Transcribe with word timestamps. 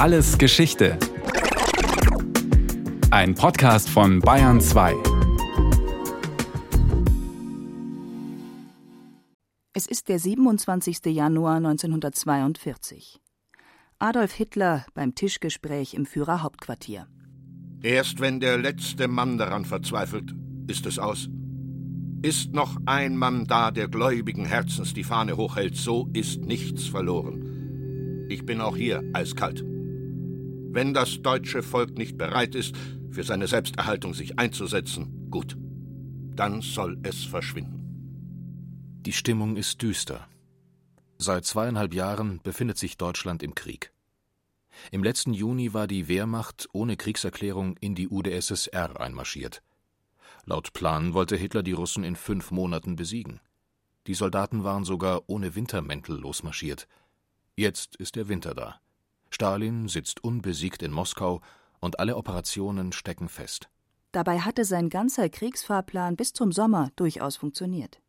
Alles 0.00 0.38
Geschichte. 0.38 0.98
Ein 3.10 3.34
Podcast 3.34 3.90
von 3.90 4.20
Bayern 4.20 4.58
2. 4.58 4.94
Es 9.74 9.84
ist 9.84 10.08
der 10.08 10.18
27. 10.18 11.04
Januar 11.04 11.56
1942. 11.56 13.20
Adolf 13.98 14.32
Hitler 14.32 14.86
beim 14.94 15.14
Tischgespräch 15.14 15.92
im 15.92 16.06
Führerhauptquartier. 16.06 17.06
Erst 17.82 18.20
wenn 18.20 18.40
der 18.40 18.56
letzte 18.56 19.06
Mann 19.06 19.36
daran 19.36 19.66
verzweifelt, 19.66 20.34
ist 20.66 20.86
es 20.86 20.98
aus. 20.98 21.28
Ist 22.22 22.54
noch 22.54 22.78
ein 22.86 23.18
Mann 23.18 23.44
da, 23.46 23.70
der 23.70 23.88
gläubigen 23.88 24.46
Herzens 24.46 24.94
die 24.94 25.04
Fahne 25.04 25.36
hochhält, 25.36 25.76
so 25.76 26.08
ist 26.14 26.40
nichts 26.40 26.86
verloren. 26.86 28.26
Ich 28.30 28.46
bin 28.46 28.62
auch 28.62 28.78
hier 28.78 29.04
eiskalt. 29.12 29.62
Wenn 30.72 30.94
das 30.94 31.20
deutsche 31.20 31.64
Volk 31.64 31.98
nicht 31.98 32.16
bereit 32.16 32.54
ist, 32.54 32.76
für 33.10 33.24
seine 33.24 33.48
Selbsterhaltung 33.48 34.14
sich 34.14 34.38
einzusetzen, 34.38 35.28
gut, 35.28 35.56
dann 36.36 36.62
soll 36.62 36.96
es 37.02 37.24
verschwinden. 37.24 37.80
Die 39.04 39.12
Stimmung 39.12 39.56
ist 39.56 39.82
düster. 39.82 40.28
Seit 41.18 41.44
zweieinhalb 41.44 41.92
Jahren 41.92 42.40
befindet 42.44 42.78
sich 42.78 42.96
Deutschland 42.96 43.42
im 43.42 43.56
Krieg. 43.56 43.92
Im 44.92 45.02
letzten 45.02 45.34
Juni 45.34 45.74
war 45.74 45.88
die 45.88 46.06
Wehrmacht 46.06 46.68
ohne 46.72 46.96
Kriegserklärung 46.96 47.76
in 47.80 47.96
die 47.96 48.08
UdSSR 48.08 49.00
einmarschiert. 49.00 49.62
Laut 50.44 50.72
Plan 50.72 51.14
wollte 51.14 51.36
Hitler 51.36 51.64
die 51.64 51.72
Russen 51.72 52.04
in 52.04 52.14
fünf 52.14 52.52
Monaten 52.52 52.94
besiegen. 52.94 53.40
Die 54.06 54.14
Soldaten 54.14 54.62
waren 54.62 54.84
sogar 54.84 55.22
ohne 55.26 55.56
Wintermäntel 55.56 56.16
losmarschiert. 56.16 56.86
Jetzt 57.56 57.96
ist 57.96 58.14
der 58.14 58.28
Winter 58.28 58.54
da. 58.54 58.80
Stalin 59.30 59.88
sitzt 59.88 60.22
unbesiegt 60.22 60.82
in 60.82 60.92
Moskau 60.92 61.40
und 61.80 61.98
alle 61.98 62.16
Operationen 62.16 62.92
stecken 62.92 63.28
fest. 63.28 63.68
Dabei 64.12 64.40
hatte 64.40 64.64
sein 64.64 64.90
ganzer 64.90 65.28
Kriegsfahrplan 65.28 66.16
bis 66.16 66.32
zum 66.32 66.52
Sommer 66.52 66.90
durchaus 66.96 67.36
funktioniert. 67.36 68.00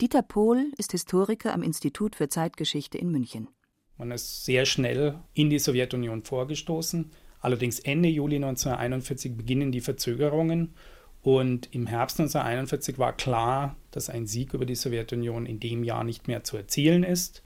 Dieter 0.00 0.22
Pohl 0.22 0.72
ist 0.76 0.92
Historiker 0.92 1.54
am 1.54 1.62
Institut 1.62 2.16
für 2.16 2.28
Zeitgeschichte 2.28 2.98
in 2.98 3.10
München. 3.10 3.48
Man 3.96 4.10
ist 4.10 4.44
sehr 4.44 4.66
schnell 4.66 5.18
in 5.32 5.48
die 5.48 5.58
Sowjetunion 5.58 6.22
vorgestoßen. 6.22 7.10
Allerdings 7.40 7.78
Ende 7.80 8.08
Juli 8.08 8.36
1941 8.36 9.36
beginnen 9.36 9.72
die 9.72 9.80
Verzögerungen 9.80 10.74
und 11.22 11.72
im 11.72 11.86
Herbst 11.86 12.18
1941 12.20 12.98
war 12.98 13.12
klar, 13.12 13.76
dass 13.90 14.10
ein 14.10 14.26
Sieg 14.26 14.54
über 14.54 14.66
die 14.66 14.74
Sowjetunion 14.74 15.46
in 15.46 15.60
dem 15.60 15.84
Jahr 15.84 16.04
nicht 16.04 16.26
mehr 16.26 16.42
zu 16.44 16.56
erzielen 16.56 17.04
ist. 17.04 17.42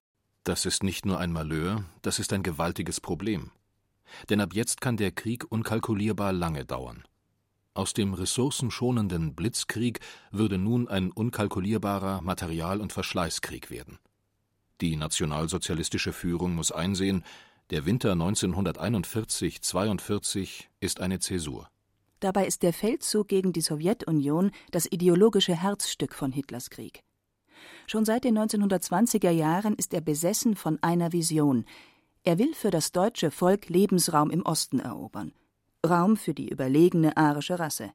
Das 0.46 0.64
ist 0.64 0.82
nicht 0.84 1.04
nur 1.04 1.18
ein 1.18 1.32
Malheur, 1.32 1.84
das 2.02 2.20
ist 2.20 2.32
ein 2.32 2.44
gewaltiges 2.44 3.00
Problem. 3.00 3.50
Denn 4.30 4.40
ab 4.40 4.54
jetzt 4.54 4.80
kann 4.80 4.96
der 4.96 5.10
Krieg 5.10 5.44
unkalkulierbar 5.50 6.32
lange 6.32 6.64
dauern. 6.64 7.02
Aus 7.74 7.94
dem 7.94 8.14
ressourcenschonenden 8.14 9.34
Blitzkrieg 9.34 9.98
würde 10.30 10.56
nun 10.56 10.86
ein 10.86 11.10
unkalkulierbarer 11.10 12.22
Material- 12.22 12.80
und 12.80 12.92
Verschleißkrieg 12.92 13.72
werden. 13.72 13.98
Die 14.80 14.94
nationalsozialistische 14.94 16.12
Führung 16.12 16.54
muss 16.54 16.70
einsehen, 16.70 17.24
der 17.70 17.84
Winter 17.84 18.12
1941-42 18.12 20.66
ist 20.78 21.00
eine 21.00 21.18
Zäsur. 21.18 21.68
Dabei 22.20 22.46
ist 22.46 22.62
der 22.62 22.72
Feldzug 22.72 23.26
gegen 23.26 23.52
die 23.52 23.62
Sowjetunion 23.62 24.52
das 24.70 24.86
ideologische 24.88 25.60
Herzstück 25.60 26.14
von 26.14 26.30
Hitlers 26.30 26.70
Krieg. 26.70 27.02
Schon 27.86 28.04
seit 28.04 28.24
den 28.24 28.38
1920er 28.38 29.30
Jahren 29.30 29.74
ist 29.74 29.94
er 29.94 30.00
besessen 30.00 30.56
von 30.56 30.78
einer 30.82 31.12
Vision. 31.12 31.64
Er 32.24 32.38
will 32.38 32.54
für 32.54 32.70
das 32.70 32.92
deutsche 32.92 33.30
Volk 33.30 33.68
Lebensraum 33.68 34.30
im 34.30 34.42
Osten 34.42 34.80
erobern. 34.80 35.32
Raum 35.88 36.16
für 36.16 36.34
die 36.34 36.48
überlegene 36.48 37.16
arische 37.16 37.58
Rasse. 37.58 37.92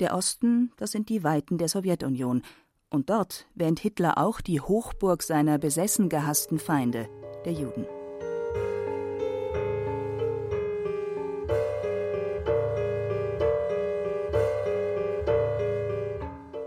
Der 0.00 0.14
Osten, 0.14 0.72
das 0.76 0.90
sind 0.90 1.08
die 1.08 1.24
Weiten 1.24 1.58
der 1.58 1.68
Sowjetunion. 1.68 2.42
Und 2.90 3.10
dort 3.10 3.46
wähnt 3.54 3.80
Hitler 3.80 4.18
auch 4.18 4.40
die 4.40 4.60
Hochburg 4.60 5.22
seiner 5.22 5.58
besessen 5.58 6.08
gehassten 6.08 6.58
Feinde, 6.58 7.08
der 7.44 7.52
Juden. 7.52 7.86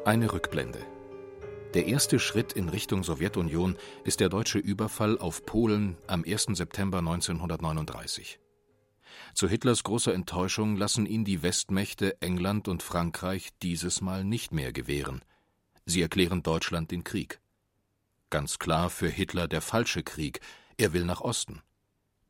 Eine 0.05 0.33
Rückblende. 0.33 0.79
Der 1.75 1.85
erste 1.85 2.17
Schritt 2.17 2.53
in 2.53 2.67
Richtung 2.67 3.03
Sowjetunion 3.03 3.77
ist 4.03 4.21
der 4.21 4.29
deutsche 4.29 4.57
Überfall 4.57 5.19
auf 5.19 5.45
Polen 5.45 5.97
am 6.07 6.23
1. 6.25 6.47
September 6.53 6.97
1939. 6.97 8.39
Zu 9.35 9.47
Hitlers 9.47 9.83
großer 9.83 10.11
Enttäuschung 10.11 10.77
lassen 10.77 11.05
ihn 11.05 11.25
die 11.25 11.43
Westmächte 11.43 12.19
England 12.21 12.67
und 12.67 12.81
Frankreich 12.81 13.49
dieses 13.61 14.01
Mal 14.01 14.23
nicht 14.23 14.51
mehr 14.51 14.73
gewähren. 14.73 15.21
Sie 15.85 16.01
erklären 16.01 16.41
Deutschland 16.41 16.89
den 16.89 17.03
Krieg. 17.03 17.39
Ganz 18.31 18.57
klar 18.57 18.89
für 18.89 19.09
Hitler 19.09 19.47
der 19.47 19.61
falsche 19.61 20.01
Krieg, 20.01 20.39
er 20.77 20.93
will 20.93 21.05
nach 21.05 21.21
Osten. 21.21 21.61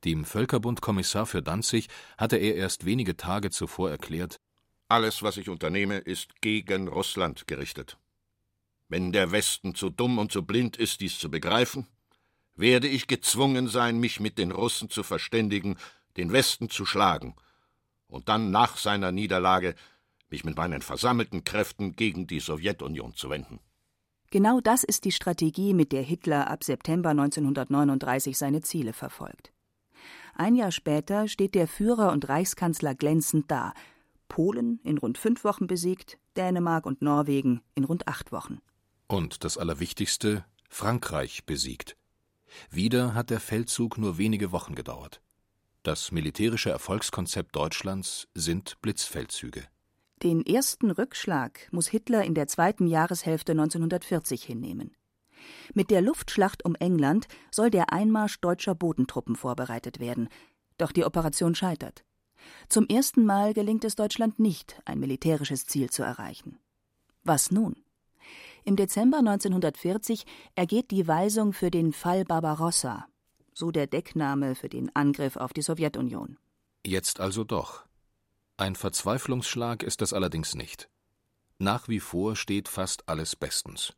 Dem 0.04 0.26
Völkerbundkommissar 0.26 1.26
für 1.26 1.42
Danzig 1.42 1.88
hatte 2.18 2.36
er 2.36 2.56
erst 2.56 2.84
wenige 2.84 3.16
Tage 3.16 3.52
zuvor 3.52 3.90
erklärt, 3.90 4.42
alles, 4.90 5.22
was 5.22 5.38
ich 5.38 5.50
unternehme, 5.50 6.00
ist 6.00 6.42
gegen 6.42 6.88
Russland 6.88 7.46
gerichtet. 7.46 8.00
Wenn 8.90 9.12
der 9.12 9.32
Westen 9.32 9.76
zu 9.76 9.90
dumm 9.90 10.18
und 10.18 10.32
zu 10.32 10.44
blind 10.44 10.76
ist, 10.76 11.00
dies 11.02 11.20
zu 11.20 11.30
begreifen, 11.30 11.86
werde 12.56 12.88
ich 12.88 13.08
gezwungen 13.08 13.68
sein, 13.68 14.00
mich 14.00 14.20
mit 14.20 14.38
den 14.38 14.52
Russen 14.52 14.90
zu 14.90 15.04
verständigen, 15.04 15.78
den 16.18 16.32
Westen 16.32 16.70
zu 16.70 16.86
schlagen 16.86 17.36
und 18.08 18.28
dann 18.28 18.52
nach 18.52 18.78
seiner 18.78 19.12
Niederlage 19.12 19.76
mich 20.30 20.44
mit 20.44 20.58
meinen 20.58 20.82
versammelten 20.82 21.44
Kräften 21.44 21.96
gegen 21.96 22.28
die 22.28 22.40
Sowjetunion 22.40 23.14
zu 23.16 23.30
wenden. 23.30 23.60
Genau 24.32 24.60
das 24.60 24.84
ist 24.84 25.06
die 25.06 25.12
Strategie, 25.12 25.74
mit 25.74 25.92
der 25.92 26.04
Hitler 26.04 26.50
ab 26.50 26.64
September 26.64 27.10
1939 27.10 28.38
seine 28.38 28.62
Ziele 28.62 28.94
verfolgt. 28.94 29.52
Ein 30.36 30.56
Jahr 30.56 30.72
später 30.72 31.28
steht 31.28 31.56
der 31.56 31.68
Führer 31.68 32.12
und 32.12 32.30
Reichskanzler 32.30 32.96
glänzend 32.96 33.50
da, 33.50 33.74
Polen 34.28 34.80
in 34.84 34.98
rund 34.98 35.18
fünf 35.18 35.44
Wochen 35.44 35.68
besiegt, 35.68 36.20
Dänemark 36.38 36.86
und 36.86 37.02
Norwegen 37.02 37.62
in 37.74 37.84
rund 37.84 38.08
acht 38.08 38.32
Wochen. 38.32 38.60
Und 39.12 39.44
das 39.44 39.58
Allerwichtigste, 39.58 40.46
Frankreich 40.70 41.44
besiegt. 41.48 41.98
Wieder 42.70 43.16
hat 43.16 43.32
der 43.32 43.40
Feldzug 43.40 43.98
nur 43.98 44.20
wenige 44.20 44.52
Wochen 44.52 44.76
gedauert. 44.76 45.20
Das 45.82 46.12
militärische 46.12 46.70
Erfolgskonzept 46.70 47.56
Deutschlands 47.56 48.28
sind 48.36 48.80
Blitzfeldzüge. 48.82 49.64
Den 50.22 50.46
ersten 50.46 50.92
Rückschlag 50.92 51.70
muss 51.72 51.88
Hitler 51.88 52.24
in 52.24 52.36
der 52.36 52.48
zweiten 52.48 52.86
Jahreshälfte 52.86 53.54
1940 53.54 54.44
hinnehmen. 54.44 54.96
Mit 55.74 55.90
der 55.90 56.02
Luftschlacht 56.04 56.64
um 56.64 56.76
England 56.76 57.28
soll 57.50 57.72
der 57.72 57.92
Einmarsch 57.92 58.40
deutscher 58.42 58.76
Bodentruppen 58.76 59.36
vorbereitet 59.36 60.00
werden, 60.00 60.30
doch 60.78 60.92
die 60.92 61.04
Operation 61.04 61.56
scheitert. 61.56 62.04
Zum 62.68 62.86
ersten 62.86 63.26
Mal 63.26 63.56
gelingt 63.56 63.86
es 63.86 63.96
Deutschland 63.96 64.38
nicht, 64.38 64.80
ein 64.86 65.00
militärisches 65.00 65.66
Ziel 65.66 65.90
zu 65.90 66.04
erreichen. 66.04 66.60
Was 67.24 67.50
nun? 67.50 67.76
Im 68.64 68.76
Dezember 68.76 69.20
1940 69.20 70.26
ergeht 70.56 70.92
die 70.92 71.08
Weisung 71.08 71.54
für 71.54 71.72
den 71.72 71.94
Fall 71.94 72.26
Barbarossa, 72.26 73.08
so 73.54 73.72
der 73.72 73.88
Deckname 73.88 74.56
für 74.56 74.70
den 74.70 74.94
Angriff 74.96 75.38
auf 75.38 75.54
die 75.54 75.62
Sowjetunion. 75.62 76.38
Jetzt 76.86 77.20
also 77.20 77.44
doch. 77.44 77.86
Ein 78.58 78.76
Verzweiflungsschlag 78.76 79.84
ist 79.84 80.02
es 80.02 80.14
allerdings 80.14 80.56
nicht. 80.56 80.90
Nach 81.58 81.88
wie 81.88 82.00
vor 82.00 82.36
steht 82.36 82.68
fast 82.68 83.08
alles 83.08 83.36
bestens. 83.36 83.94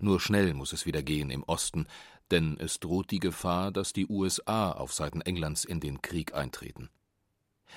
Nur 0.00 0.20
schnell 0.20 0.54
muss 0.54 0.72
es 0.72 0.86
wieder 0.86 1.02
gehen 1.02 1.30
im 1.30 1.42
Osten, 1.44 1.86
denn 2.30 2.56
es 2.58 2.78
droht 2.80 3.10
die 3.10 3.18
Gefahr, 3.18 3.72
dass 3.72 3.92
die 3.92 4.06
USA 4.06 4.72
auf 4.72 4.92
Seiten 4.92 5.20
Englands 5.20 5.64
in 5.64 5.80
den 5.80 6.00
Krieg 6.02 6.34
eintreten. 6.34 6.90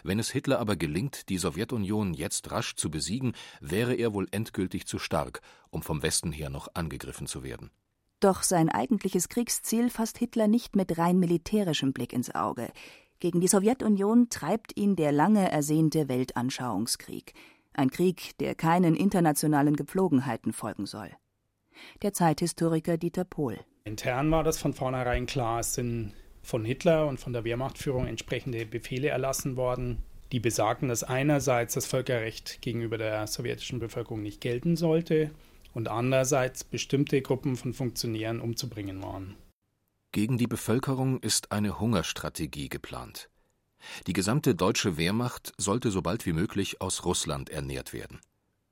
Wenn 0.03 0.19
es 0.19 0.31
Hitler 0.31 0.59
aber 0.59 0.75
gelingt, 0.75 1.29
die 1.29 1.37
Sowjetunion 1.37 2.13
jetzt 2.13 2.51
rasch 2.51 2.75
zu 2.75 2.89
besiegen, 2.89 3.33
wäre 3.61 3.93
er 3.93 4.13
wohl 4.13 4.27
endgültig 4.31 4.87
zu 4.87 4.99
stark, 4.99 5.41
um 5.69 5.81
vom 5.81 6.01
Westen 6.01 6.31
her 6.31 6.49
noch 6.49 6.69
angegriffen 6.73 7.27
zu 7.27 7.43
werden. 7.43 7.71
Doch 8.19 8.43
sein 8.43 8.69
eigentliches 8.69 9.27
Kriegsziel 9.27 9.89
fasst 9.89 10.17
Hitler 10.17 10.47
nicht 10.47 10.75
mit 10.75 10.97
rein 10.97 11.19
militärischem 11.19 11.91
Blick 11.91 12.13
ins 12.13 12.33
Auge. 12.33 12.71
Gegen 13.19 13.41
die 13.41 13.47
Sowjetunion 13.47 14.29
treibt 14.29 14.77
ihn 14.77 14.95
der 14.95 15.11
lange 15.11 15.51
ersehnte 15.51 16.07
Weltanschauungskrieg. 16.07 17.33
Ein 17.73 17.89
Krieg, 17.89 18.37
der 18.37 18.55
keinen 18.55 18.95
internationalen 18.95 19.75
Gepflogenheiten 19.75 20.53
folgen 20.53 20.85
soll. 20.85 21.09
Der 22.01 22.13
Zeithistoriker 22.13 22.97
Dieter 22.97 23.25
Pohl. 23.25 23.59
Intern 23.83 24.31
war 24.31 24.43
das 24.43 24.57
von 24.57 24.73
vornherein 24.73 25.25
klar, 25.25 25.59
es 25.59 25.73
sind 25.73 26.13
von 26.43 26.65
Hitler 26.65 27.07
und 27.07 27.19
von 27.19 27.33
der 27.33 27.43
Wehrmachtführung 27.43 28.05
entsprechende 28.05 28.65
Befehle 28.65 29.07
erlassen 29.07 29.55
worden, 29.55 30.03
die 30.31 30.39
besagten, 30.39 30.89
dass 30.89 31.03
einerseits 31.03 31.75
das 31.75 31.85
Völkerrecht 31.85 32.61
gegenüber 32.61 32.97
der 32.97 33.27
sowjetischen 33.27 33.79
Bevölkerung 33.79 34.21
nicht 34.21 34.41
gelten 34.41 34.75
sollte 34.75 35.31
und 35.73 35.87
andererseits 35.87 36.63
bestimmte 36.63 37.21
Gruppen 37.21 37.55
von 37.55 37.73
Funktionären 37.73 38.41
umzubringen 38.41 39.01
waren. 39.01 39.35
Gegen 40.11 40.37
die 40.37 40.47
Bevölkerung 40.47 41.19
ist 41.19 41.51
eine 41.51 41.79
Hungerstrategie 41.79 42.69
geplant. 42.69 43.29
Die 44.07 44.13
gesamte 44.13 44.55
deutsche 44.55 44.97
Wehrmacht 44.97 45.53
sollte 45.57 45.91
so 45.91 46.01
bald 46.01 46.25
wie 46.25 46.33
möglich 46.33 46.81
aus 46.81 47.05
Russland 47.05 47.49
ernährt 47.49 47.93
werden. 47.93 48.19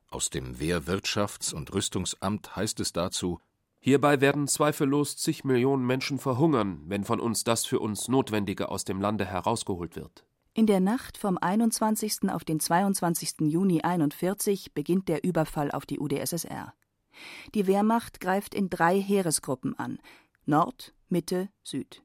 Aus 0.08 0.30
dem 0.30 0.58
Wehrwirtschafts- 0.58 1.54
und 1.54 1.74
Rüstungsamt 1.74 2.56
heißt 2.56 2.80
es 2.80 2.94
dazu 2.94 3.40
Hierbei 3.84 4.22
werden 4.22 4.48
zweifellos 4.48 5.18
zig 5.18 5.44
Millionen 5.44 5.84
Menschen 5.86 6.20
verhungern, 6.20 6.84
wenn 6.86 7.04
von 7.04 7.20
uns 7.20 7.44
das 7.44 7.66
für 7.66 7.80
uns 7.80 8.08
Notwendige 8.08 8.70
aus 8.70 8.86
dem 8.86 9.02
Lande 9.02 9.26
herausgeholt 9.26 9.96
wird. 9.96 10.24
In 10.54 10.68
der 10.68 10.80
Nacht 10.80 11.18
vom 11.18 11.40
21. 11.40 12.30
auf 12.30 12.44
den 12.44 12.60
22. 12.60 13.42
Juni 13.42 13.82
41 13.82 14.76
beginnt 14.76 15.08
der 15.08 15.24
Überfall 15.24 15.72
auf 15.72 15.88
die 15.88 16.00
UdSSR. 16.00 16.76
Die 17.56 17.66
Wehrmacht 17.66 18.20
greift 18.20 18.54
in 18.54 18.70
drei 18.70 19.02
Heeresgruppen 19.02 19.78
an: 19.80 19.98
Nord, 20.46 20.94
Mitte, 21.10 21.50
Süd. 21.64 22.04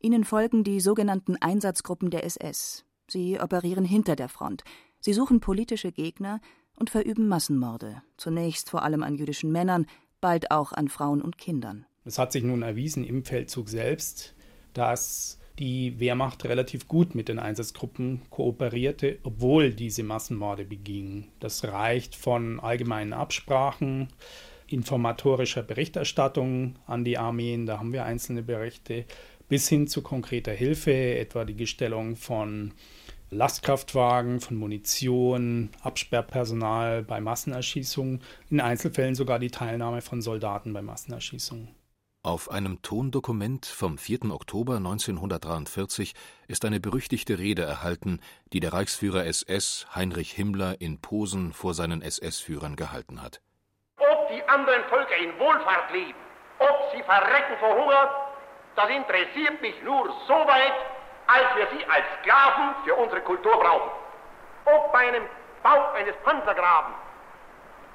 Ihnen 0.00 0.24
folgen 0.24 0.64
die 0.64 0.80
sogenannten 0.80 1.36
Einsatzgruppen 1.36 2.08
der 2.08 2.24
SS. 2.24 2.86
Sie 3.06 3.38
operieren 3.38 3.84
hinter 3.84 4.16
der 4.16 4.30
Front. 4.30 4.64
Sie 5.00 5.12
suchen 5.12 5.40
politische 5.40 5.92
Gegner 5.92 6.40
und 6.74 6.88
verüben 6.88 7.28
Massenmorde, 7.28 8.02
zunächst 8.16 8.70
vor 8.70 8.82
allem 8.82 9.02
an 9.02 9.14
jüdischen 9.14 9.52
Männern, 9.52 9.86
bald 10.20 10.50
auch 10.50 10.72
an 10.72 10.88
Frauen 10.88 11.22
und 11.22 11.38
Kindern. 11.38 11.86
Es 12.04 12.18
hat 12.18 12.32
sich 12.32 12.44
nun 12.44 12.62
erwiesen 12.62 13.04
im 13.04 13.24
Feldzug 13.24 13.68
selbst, 13.68 14.34
dass 14.72 15.38
die 15.58 15.98
Wehrmacht 15.98 16.44
relativ 16.44 16.86
gut 16.86 17.14
mit 17.14 17.28
den 17.28 17.38
Einsatzgruppen 17.38 18.22
kooperierte, 18.30 19.18
obwohl 19.22 19.72
diese 19.72 20.02
Massenmorde 20.02 20.64
begingen. 20.64 21.28
Das 21.40 21.64
reicht 21.64 22.14
von 22.14 22.60
allgemeinen 22.60 23.12
Absprachen, 23.12 24.08
informatorischer 24.66 25.62
Berichterstattung 25.62 26.76
an 26.86 27.04
die 27.04 27.18
Armeen, 27.18 27.66
da 27.66 27.78
haben 27.78 27.92
wir 27.92 28.04
einzelne 28.04 28.42
Berichte, 28.42 29.06
bis 29.48 29.68
hin 29.68 29.86
zu 29.86 30.02
konkreter 30.02 30.52
Hilfe, 30.52 30.92
etwa 30.92 31.44
die 31.44 31.56
Gestellung 31.56 32.16
von 32.16 32.72
Lastkraftwagen, 33.36 34.40
von 34.40 34.56
Munition, 34.56 35.70
Absperrpersonal 35.82 37.02
bei 37.02 37.20
Massenerschießungen, 37.20 38.22
in 38.50 38.60
Einzelfällen 38.60 39.14
sogar 39.14 39.38
die 39.38 39.50
Teilnahme 39.50 40.00
von 40.00 40.22
Soldaten 40.22 40.72
bei 40.72 40.82
Massenerschießungen. 40.82 41.68
Auf 42.22 42.50
einem 42.50 42.82
Tondokument 42.82 43.66
vom 43.66 43.98
4. 43.98 44.32
Oktober 44.32 44.78
1943 44.78 46.14
ist 46.48 46.64
eine 46.64 46.80
berüchtigte 46.80 47.38
Rede 47.38 47.62
erhalten, 47.62 48.20
die 48.52 48.58
der 48.58 48.72
Reichsführer 48.72 49.24
SS 49.26 49.86
Heinrich 49.94 50.32
Himmler 50.32 50.80
in 50.80 51.00
Posen 51.00 51.52
vor 51.52 51.74
seinen 51.74 52.02
SS-Führern 52.02 52.74
gehalten 52.74 53.22
hat. 53.22 53.42
Ob 53.98 54.28
die 54.28 54.42
anderen 54.48 54.82
Völker 54.88 55.16
in 55.22 55.38
Wohlfahrt 55.38 55.92
leben, 55.92 56.18
ob 56.58 56.90
sie 56.92 57.02
verrecken 57.04 57.54
vor 57.60 57.76
Hunger, 57.76 58.10
das 58.74 58.90
interessiert 58.90 59.62
mich 59.62 59.74
nur 59.84 60.12
so 60.26 60.34
weit, 60.34 60.95
als 61.26 61.56
wir 61.56 61.66
sie 61.68 61.84
als 61.86 62.04
Sklaven 62.20 62.74
für 62.84 62.94
unsere 62.94 63.20
Kultur 63.22 63.58
brauchen. 63.58 63.90
Ob 64.64 64.92
bei 64.92 65.08
einem 65.08 65.24
Bau 65.62 65.92
eines 65.92 66.16
Panzergraben 66.18 66.94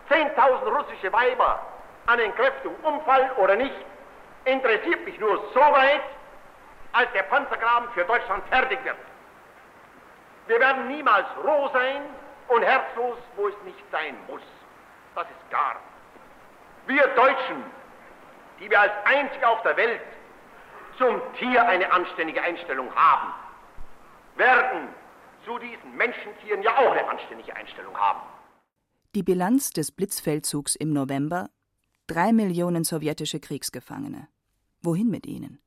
10.000 0.10 0.78
russische 0.78 1.12
Weiber 1.14 1.60
an 2.08 2.20
Entkräftung 2.20 2.76
umfallen 2.84 3.32
oder 3.38 3.56
nicht, 3.56 3.76
interessiert 4.46 5.06
mich 5.06 5.20
nur 5.20 5.38
so 5.54 5.60
weit, 5.60 6.02
als 6.94 7.12
der 7.14 7.24
Panzergraben 7.24 7.90
für 7.94 8.04
Deutschland 8.04 8.44
fertig 8.50 8.84
wird. 8.84 8.98
Wir 10.48 10.60
werden 10.60 10.88
niemals 10.88 11.28
roh 11.46 11.70
sein 11.72 12.02
und 12.50 12.64
herzlos, 12.64 13.18
wo 13.36 13.48
es 13.48 13.56
nicht 13.64 13.84
sein 13.92 14.18
muss. 14.28 14.42
Das 15.16 15.26
ist 15.26 15.50
klar. 15.50 15.78
Wir 16.88 17.08
Deutschen, 17.08 17.64
die 18.60 18.70
wir 18.70 18.82
als 18.82 18.92
einzige 19.06 19.48
auf 19.48 19.62
der 19.62 19.78
Welt 19.78 20.02
zum 21.02 21.20
Tier 21.40 21.68
eine 21.68 21.92
anständige 21.92 22.44
Einstellung 22.44 22.94
haben, 22.94 23.34
werden 24.38 24.90
zu 25.44 25.58
diesen 25.58 25.98
Menschentieren 25.98 26.62
ja 26.62 26.78
auch 26.78 26.92
eine 26.92 27.10
anständige 27.10 27.56
Einstellung 27.56 27.98
haben. 27.98 28.22
Die 29.16 29.24
Bilanz 29.24 29.72
des 29.72 29.92
Blitzfeldzugs 29.92 30.76
im 30.76 30.94
November 30.94 31.50
drei 32.06 32.32
Millionen 32.32 32.84
sowjetische 32.84 33.40
Kriegsgefangene. 33.40 34.28
Wohin 34.84 35.10
mit 35.10 35.26
ihnen? 35.26 35.60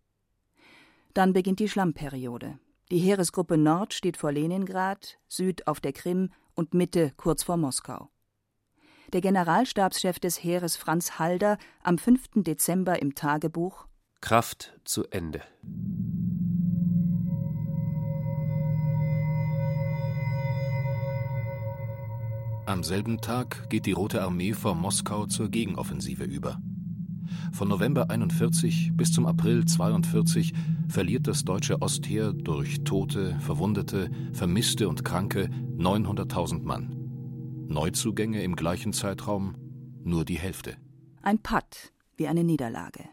Dann 1.14 1.32
beginnt 1.32 1.58
die 1.58 1.68
Schlammperiode. 1.68 2.60
Die 2.92 2.98
Heeresgruppe 2.98 3.58
Nord 3.58 3.92
steht 3.92 4.16
vor 4.16 4.30
Leningrad, 4.30 5.18
Süd 5.26 5.66
auf 5.66 5.80
der 5.80 5.92
Krim 5.92 6.30
und 6.54 6.74
Mitte 6.74 7.12
kurz 7.16 7.42
vor 7.42 7.56
Moskau. 7.56 8.08
Der 9.12 9.20
Generalstabschef 9.20 10.20
des 10.20 10.44
Heeres 10.44 10.76
Franz 10.76 11.18
Halder 11.18 11.58
am 11.82 11.98
5. 11.98 12.22
Dezember 12.36 13.02
im 13.02 13.16
Tagebuch 13.16 13.86
Kraft 14.24 14.72
zu 14.84 15.04
Ende. 15.10 15.42
Am 22.64 22.82
selben 22.82 23.20
Tag 23.20 23.68
geht 23.68 23.84
die 23.84 23.92
Rote 23.92 24.22
Armee 24.22 24.54
vor 24.54 24.74
Moskau 24.74 25.26
zur 25.26 25.50
Gegenoffensive 25.50 26.24
über. 26.24 26.58
Von 27.52 27.68
November 27.68 28.08
41 28.08 28.92
bis 28.94 29.12
zum 29.12 29.26
April 29.26 29.66
42 29.66 30.54
verliert 30.88 31.26
das 31.26 31.44
deutsche 31.44 31.82
Ostheer 31.82 32.32
durch 32.32 32.82
Tote, 32.82 33.38
Verwundete, 33.40 34.10
Vermisste 34.32 34.88
und 34.88 35.04
Kranke 35.04 35.50
900.000 35.76 36.62
Mann. 36.62 37.66
Neuzugänge 37.68 38.42
im 38.42 38.56
gleichen 38.56 38.94
Zeitraum 38.94 39.54
nur 40.02 40.24
die 40.24 40.38
Hälfte. 40.38 40.78
Ein 41.20 41.40
Patt 41.40 41.92
wie 42.16 42.26
eine 42.26 42.42
Niederlage. 42.42 43.04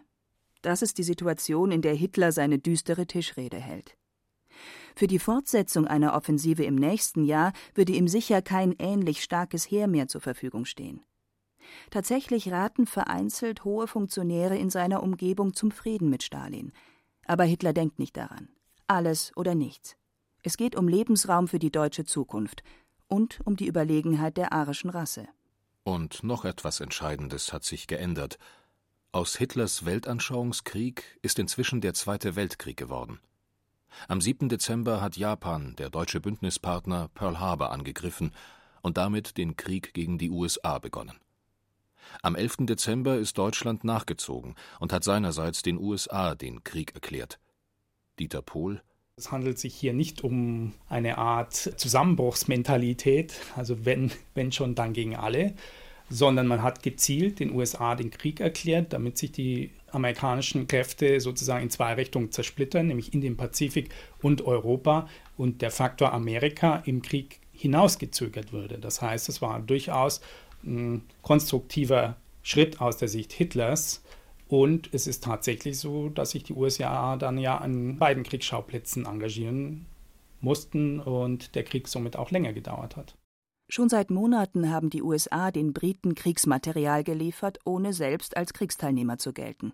Das 0.62 0.82
ist 0.82 0.98
die 0.98 1.04
Situation, 1.04 1.72
in 1.72 1.82
der 1.82 1.96
Hitler 1.96 2.32
seine 2.32 2.60
düstere 2.60 3.08
Tischrede 3.08 3.58
hält. 3.58 3.98
Für 4.96 5.08
die 5.08 5.20
Fortsetzung 5.20 5.88
einer 5.88 6.14
Offensive 6.14 6.64
im 6.64 6.76
nächsten 6.76 7.24
Jahr 7.24 7.54
würde 7.74 7.94
ihm 7.94 8.08
sicher 8.08 8.42
kein 8.42 8.76
ähnlich 8.78 9.24
starkes 9.24 9.70
Heer 9.70 9.88
mehr 9.88 10.08
zur 10.08 10.22
Verfügung 10.22 10.66
stehen. 10.66 11.04
Tatsächlich 11.90 12.52
raten 12.52 12.86
vereinzelt 12.86 13.64
hohe 13.64 13.88
Funktionäre 13.88 14.58
in 14.58 14.70
seiner 14.70 15.04
Umgebung 15.04 15.54
zum 15.54 15.72
Frieden 15.72 16.10
mit 16.10 16.24
Stalin. 16.24 16.72
Aber 17.26 17.44
Hitler 17.44 17.74
denkt 17.74 18.00
nicht 18.00 18.18
daran. 18.18 18.50
Alles 18.88 19.32
oder 19.36 19.56
nichts. 19.56 19.96
Es 20.44 20.58
geht 20.58 20.76
um 20.76 20.88
Lebensraum 20.88 21.48
für 21.48 21.60
die 21.60 21.72
deutsche 21.72 22.04
Zukunft 22.04 22.64
und 23.08 23.40
um 23.46 23.56
die 23.56 23.68
Überlegenheit 23.68 24.38
der 24.38 24.54
arischen 24.54 24.90
Rasse. 24.90 25.28
Und 25.84 26.24
noch 26.24 26.46
etwas 26.46 26.80
Entscheidendes 26.80 27.54
hat 27.54 27.64
sich 27.64 27.88
geändert. 27.88 28.38
Aus 29.14 29.36
Hitlers 29.36 29.84
Weltanschauungskrieg 29.84 31.20
ist 31.22 31.38
inzwischen 31.38 31.82
der 31.82 31.94
Zweite 31.94 32.38
Weltkrieg 32.38 32.78
geworden. 32.78 33.20
Am 34.08 34.22
7. 34.22 34.48
Dezember 34.48 35.02
hat 35.02 35.18
Japan, 35.18 35.76
der 35.76 35.90
deutsche 35.90 36.22
Bündnispartner, 36.22 37.10
Pearl 37.14 37.38
Harbor 37.38 37.74
angegriffen 37.74 38.32
und 38.82 38.96
damit 38.96 39.38
den 39.38 39.58
Krieg 39.58 39.94
gegen 39.94 40.18
die 40.18 40.30
USA 40.30 40.80
begonnen. 40.80 41.20
Am 42.22 42.36
11. 42.36 42.60
Dezember 42.62 43.18
ist 43.18 43.38
Deutschland 43.38 43.84
nachgezogen 43.84 44.56
und 44.80 44.94
hat 44.94 45.04
seinerseits 45.04 45.62
den 45.62 45.78
USA 45.78 46.34
den 46.34 46.64
Krieg 46.64 46.96
erklärt. 46.96 47.38
Dieter 48.18 48.42
Pohl 48.42 48.82
es 49.18 49.30
handelt 49.30 49.60
sich 49.60 49.76
hier 49.76 49.94
nicht 49.94 50.24
um 50.24 50.74
eine 50.90 51.18
Art 51.20 51.54
Zusammenbruchsmentalität, 51.54 53.36
also 53.56 53.86
wenn, 53.86 54.10
wenn 54.34 54.52
schon, 54.52 54.74
dann 54.74 54.94
gegen 54.94 55.16
alle, 55.16 55.54
sondern 56.12 56.46
man 56.46 56.62
hat 56.62 56.84
gezielt 56.84 57.40
den 57.40 57.56
USA 57.56 57.96
den 57.96 58.12
Krieg 58.12 58.42
erklärt, 58.42 58.92
damit 58.92 59.18
sich 59.18 59.32
die 59.32 59.72
amerikanischen 59.92 60.68
Kräfte 60.68 61.22
sozusagen 61.22 61.64
in 61.64 61.70
zwei 61.70 61.94
Richtungen 61.94 62.32
zersplittern, 62.32 62.88
nämlich 62.88 63.14
in 63.14 63.22
den 63.22 63.38
Pazifik 63.38 63.90
und 64.22 64.42
Europa 64.42 65.08
und 65.38 65.62
der 65.62 65.72
Faktor 65.72 66.12
Amerika 66.12 66.84
im 66.86 67.02
Krieg 67.02 67.40
hinausgezögert 67.54 68.52
würde. 68.52 68.78
Das 68.78 69.02
heißt, 69.02 69.30
es 69.30 69.42
war 69.42 69.62
durchaus 69.62 70.22
ein 70.64 71.04
konstruktiver 71.22 72.18
Schritt 72.44 72.82
aus 72.82 72.98
der 72.98 73.08
Sicht 73.08 73.32
Hitlers. 73.32 74.04
Und 74.50 74.90
es 74.92 75.08
ist 75.08 75.24
tatsächlich 75.24 75.80
so, 75.80 76.10
dass 76.10 76.32
sich 76.32 76.44
die 76.44 76.54
USA 76.54 77.16
dann 77.16 77.38
ja 77.38 77.58
an 77.58 77.98
beiden 77.98 78.24
Kriegsschauplätzen 78.24 79.06
engagieren 79.06 79.86
mussten 80.42 81.00
und 81.00 81.56
der 81.56 81.64
Krieg 81.64 81.88
somit 81.88 82.18
auch 82.18 82.32
länger 82.32 82.52
gedauert 82.52 82.98
hat. 82.98 83.16
Schon 83.74 83.88
seit 83.88 84.12
Monaten 84.12 84.70
haben 84.70 84.90
die 84.90 85.02
USA 85.02 85.50
den 85.50 85.72
Briten 85.72 86.14
Kriegsmaterial 86.14 87.06
geliefert, 87.06 87.60
ohne 87.64 87.94
selbst 87.94 88.36
als 88.36 88.52
Kriegsteilnehmer 88.52 89.18
zu 89.18 89.32
gelten. 89.32 89.72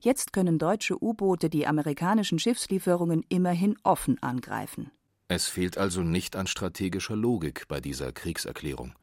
Jetzt 0.00 0.32
können 0.32 0.58
deutsche 0.58 1.00
U-Boote 1.00 1.48
die 1.48 1.64
amerikanischen 1.68 2.40
Schiffslieferungen 2.40 3.24
immerhin 3.28 3.76
offen 3.84 4.20
angreifen. 4.20 4.90
Es 5.28 5.46
fehlt 5.46 5.78
also 5.78 6.02
nicht 6.02 6.34
an 6.34 6.48
strategischer 6.48 7.14
Logik 7.14 7.68
bei 7.68 7.80
dieser 7.80 8.10
Kriegserklärung. 8.10 8.94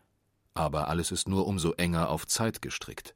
Aber 0.53 0.89
alles 0.89 1.13
ist 1.13 1.29
nur 1.29 1.48
umso 1.48 1.72
enger 1.72 2.10
auf 2.10 2.27
Zeit 2.27 2.62
gestrickt. 2.62 3.15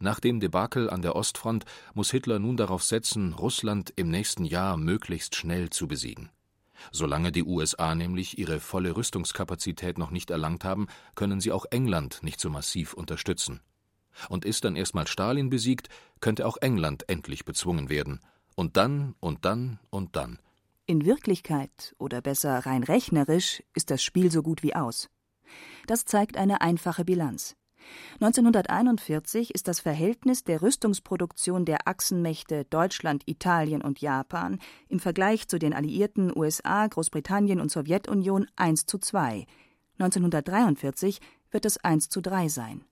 Nach 0.00 0.18
dem 0.18 0.40
Debakel 0.40 0.88
an 0.88 1.02
der 1.02 1.14
Ostfront 1.14 1.66
muss 1.92 2.10
Hitler 2.10 2.38
nun 2.38 2.56
darauf 2.56 2.82
setzen, 2.82 3.34
Russland 3.34 3.92
im 3.96 4.08
nächsten 4.08 4.46
Jahr 4.46 4.78
möglichst 4.78 5.36
schnell 5.36 5.68
zu 5.68 5.86
besiegen. 5.86 6.30
Solange 6.92 7.32
die 7.32 7.44
USA 7.44 7.94
nämlich 7.94 8.38
ihre 8.38 8.60
volle 8.60 8.96
Rüstungskapazität 8.96 9.98
noch 9.98 10.10
nicht 10.10 10.30
erlangt 10.30 10.64
haben, 10.64 10.86
können 11.14 11.40
sie 11.40 11.52
auch 11.52 11.66
England 11.70 12.22
nicht 12.22 12.40
so 12.40 12.50
massiv 12.50 12.94
unterstützen. 12.94 13.60
Und 14.28 14.44
ist 14.44 14.64
dann 14.64 14.76
erstmal 14.76 15.06
Stalin 15.06 15.50
besiegt, 15.50 15.88
könnte 16.20 16.46
auch 16.46 16.56
England 16.58 17.08
endlich 17.08 17.44
bezwungen 17.44 17.88
werden. 17.88 18.20
Und 18.54 18.76
dann 18.76 19.14
und 19.20 19.44
dann 19.44 19.78
und 19.90 20.16
dann. 20.16 20.38
In 20.86 21.04
Wirklichkeit, 21.04 21.94
oder 21.98 22.22
besser 22.22 22.64
rein 22.64 22.84
rechnerisch, 22.84 23.62
ist 23.74 23.90
das 23.90 24.02
Spiel 24.02 24.30
so 24.30 24.42
gut 24.42 24.62
wie 24.62 24.74
aus. 24.74 25.10
Das 25.86 26.04
zeigt 26.04 26.36
eine 26.36 26.60
einfache 26.60 27.04
Bilanz. 27.04 27.56
1941 28.20 29.54
ist 29.54 29.68
das 29.68 29.80
Verhältnis 29.80 30.44
der 30.44 30.62
Rüstungsproduktion 30.62 31.64
der 31.64 31.86
Achsenmächte 31.86 32.64
Deutschland, 32.64 33.22
Italien 33.26 33.82
und 33.82 34.00
Japan 34.00 34.58
im 34.88 35.00
Vergleich 35.00 35.48
zu 35.48 35.58
den 35.58 35.74
alliierten 35.74 36.36
USA, 36.36 36.86
Großbritannien 36.86 37.60
und 37.60 37.70
Sowjetunion 37.70 38.46
1 38.56 38.86
zu 38.86 38.98
2. 38.98 39.46
1943 39.98 41.20
wird 41.50 41.64
es 41.64 41.78
1 41.78 42.08
zu 42.08 42.20
3 42.20 42.48
sein. 42.48 42.84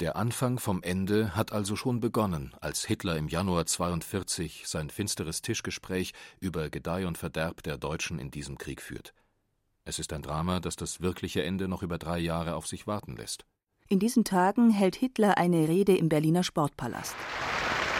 Der 0.00 0.16
Anfang 0.16 0.58
vom 0.58 0.82
Ende 0.82 1.36
hat 1.36 1.52
also 1.52 1.76
schon 1.76 2.00
begonnen, 2.00 2.54
als 2.62 2.86
Hitler 2.86 3.16
im 3.16 3.28
Januar 3.28 3.66
42 3.66 4.64
sein 4.66 4.88
finsteres 4.88 5.42
Tischgespräch 5.42 6.14
über 6.40 6.70
Gedeih 6.70 7.06
und 7.06 7.18
Verderb 7.18 7.62
der 7.62 7.76
Deutschen 7.76 8.18
in 8.18 8.30
diesem 8.30 8.56
Krieg 8.56 8.80
führt. 8.80 9.12
Es 9.84 9.98
ist 9.98 10.14
ein 10.14 10.22
Drama, 10.22 10.60
das 10.60 10.76
das 10.76 11.02
wirkliche 11.02 11.42
Ende 11.42 11.68
noch 11.68 11.82
über 11.82 11.98
drei 11.98 12.18
Jahre 12.18 12.54
auf 12.54 12.66
sich 12.66 12.86
warten 12.86 13.16
lässt. 13.16 13.44
In 13.92 13.98
diesen 13.98 14.22
Tagen 14.22 14.70
hält 14.70 14.94
Hitler 14.94 15.36
eine 15.36 15.66
Rede 15.66 15.96
im 15.96 16.08
Berliner 16.08 16.44
Sportpalast. 16.44 17.16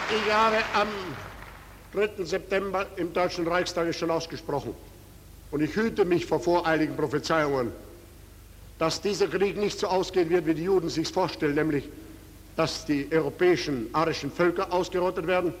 Ich 0.09 0.33
habe 0.33 0.55
am 0.73 0.87
3. 1.91 2.23
September 2.23 2.87
im 2.95 3.11
Deutschen 3.11 3.45
Reichstag 3.45 3.93
schon 3.93 4.09
ausgesprochen. 4.09 4.73
Und 5.51 5.59
ich 5.59 5.75
hüte 5.75 6.05
mich 6.05 6.25
vor 6.25 6.39
voreiligen 6.39 6.95
Prophezeiungen, 6.95 7.73
dass 8.79 9.01
dieser 9.01 9.27
Krieg 9.27 9.57
nicht 9.57 9.77
so 9.77 9.87
ausgehen 9.87 10.29
wird, 10.29 10.45
wie 10.45 10.53
die 10.53 10.63
Juden 10.63 10.87
sich 10.87 11.09
vorstellen, 11.09 11.55
nämlich 11.55 11.89
dass 12.55 12.85
die 12.85 13.09
europäischen 13.11 13.93
arischen 13.93 14.31
Völker 14.31 14.71
ausgerottet 14.71 15.27
werden, 15.27 15.53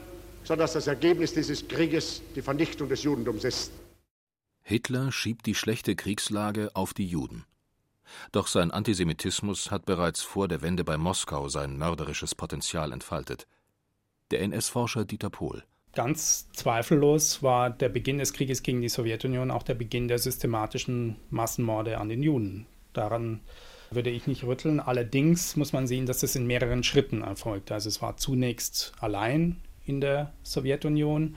sondern 0.45 0.63
dass 0.63 0.73
das 0.73 0.87
Ergebnis 0.87 1.33
dieses 1.33 1.67
Krieges 1.67 2.21
die 2.37 2.41
Vernichtung 2.41 2.87
des 2.87 3.03
Judentums 3.03 3.43
ist. 3.43 3.73
Hitler 4.63 5.11
schiebt 5.11 5.45
die 5.45 5.55
schlechte 5.55 5.97
Kriegslage 5.97 6.71
auf 6.73 6.93
die 6.93 7.05
Juden. 7.05 7.43
Doch 8.31 8.47
sein 8.47 8.71
Antisemitismus 8.71 9.71
hat 9.71 9.85
bereits 9.85 10.21
vor 10.21 10.47
der 10.47 10.61
Wende 10.61 10.83
bei 10.83 10.97
Moskau 10.97 11.49
sein 11.49 11.77
mörderisches 11.77 12.35
Potenzial 12.35 12.91
entfaltet. 12.91 13.47
Der 14.31 14.41
NS-Forscher 14.41 15.05
Dieter 15.05 15.29
Pohl. 15.29 15.63
Ganz 15.93 16.49
zweifellos 16.53 17.43
war 17.43 17.69
der 17.69 17.89
Beginn 17.89 18.19
des 18.19 18.31
Krieges 18.31 18.63
gegen 18.63 18.81
die 18.81 18.89
Sowjetunion 18.89 19.51
auch 19.51 19.63
der 19.63 19.73
Beginn 19.73 20.07
der 20.07 20.19
systematischen 20.19 21.17
Massenmorde 21.29 21.97
an 21.97 22.07
den 22.07 22.23
Juden. 22.23 22.65
Daran 22.93 23.41
würde 23.89 24.09
ich 24.09 24.25
nicht 24.25 24.45
rütteln. 24.45 24.79
Allerdings 24.79 25.57
muss 25.57 25.73
man 25.73 25.87
sehen, 25.87 26.05
dass 26.05 26.23
es 26.23 26.35
in 26.35 26.47
mehreren 26.47 26.83
Schritten 26.83 27.21
erfolgte. 27.21 27.73
Also 27.73 27.89
es 27.89 28.01
war 28.01 28.15
zunächst 28.15 28.93
allein 28.99 29.57
in 29.85 29.99
der 29.99 30.31
Sowjetunion. 30.43 31.35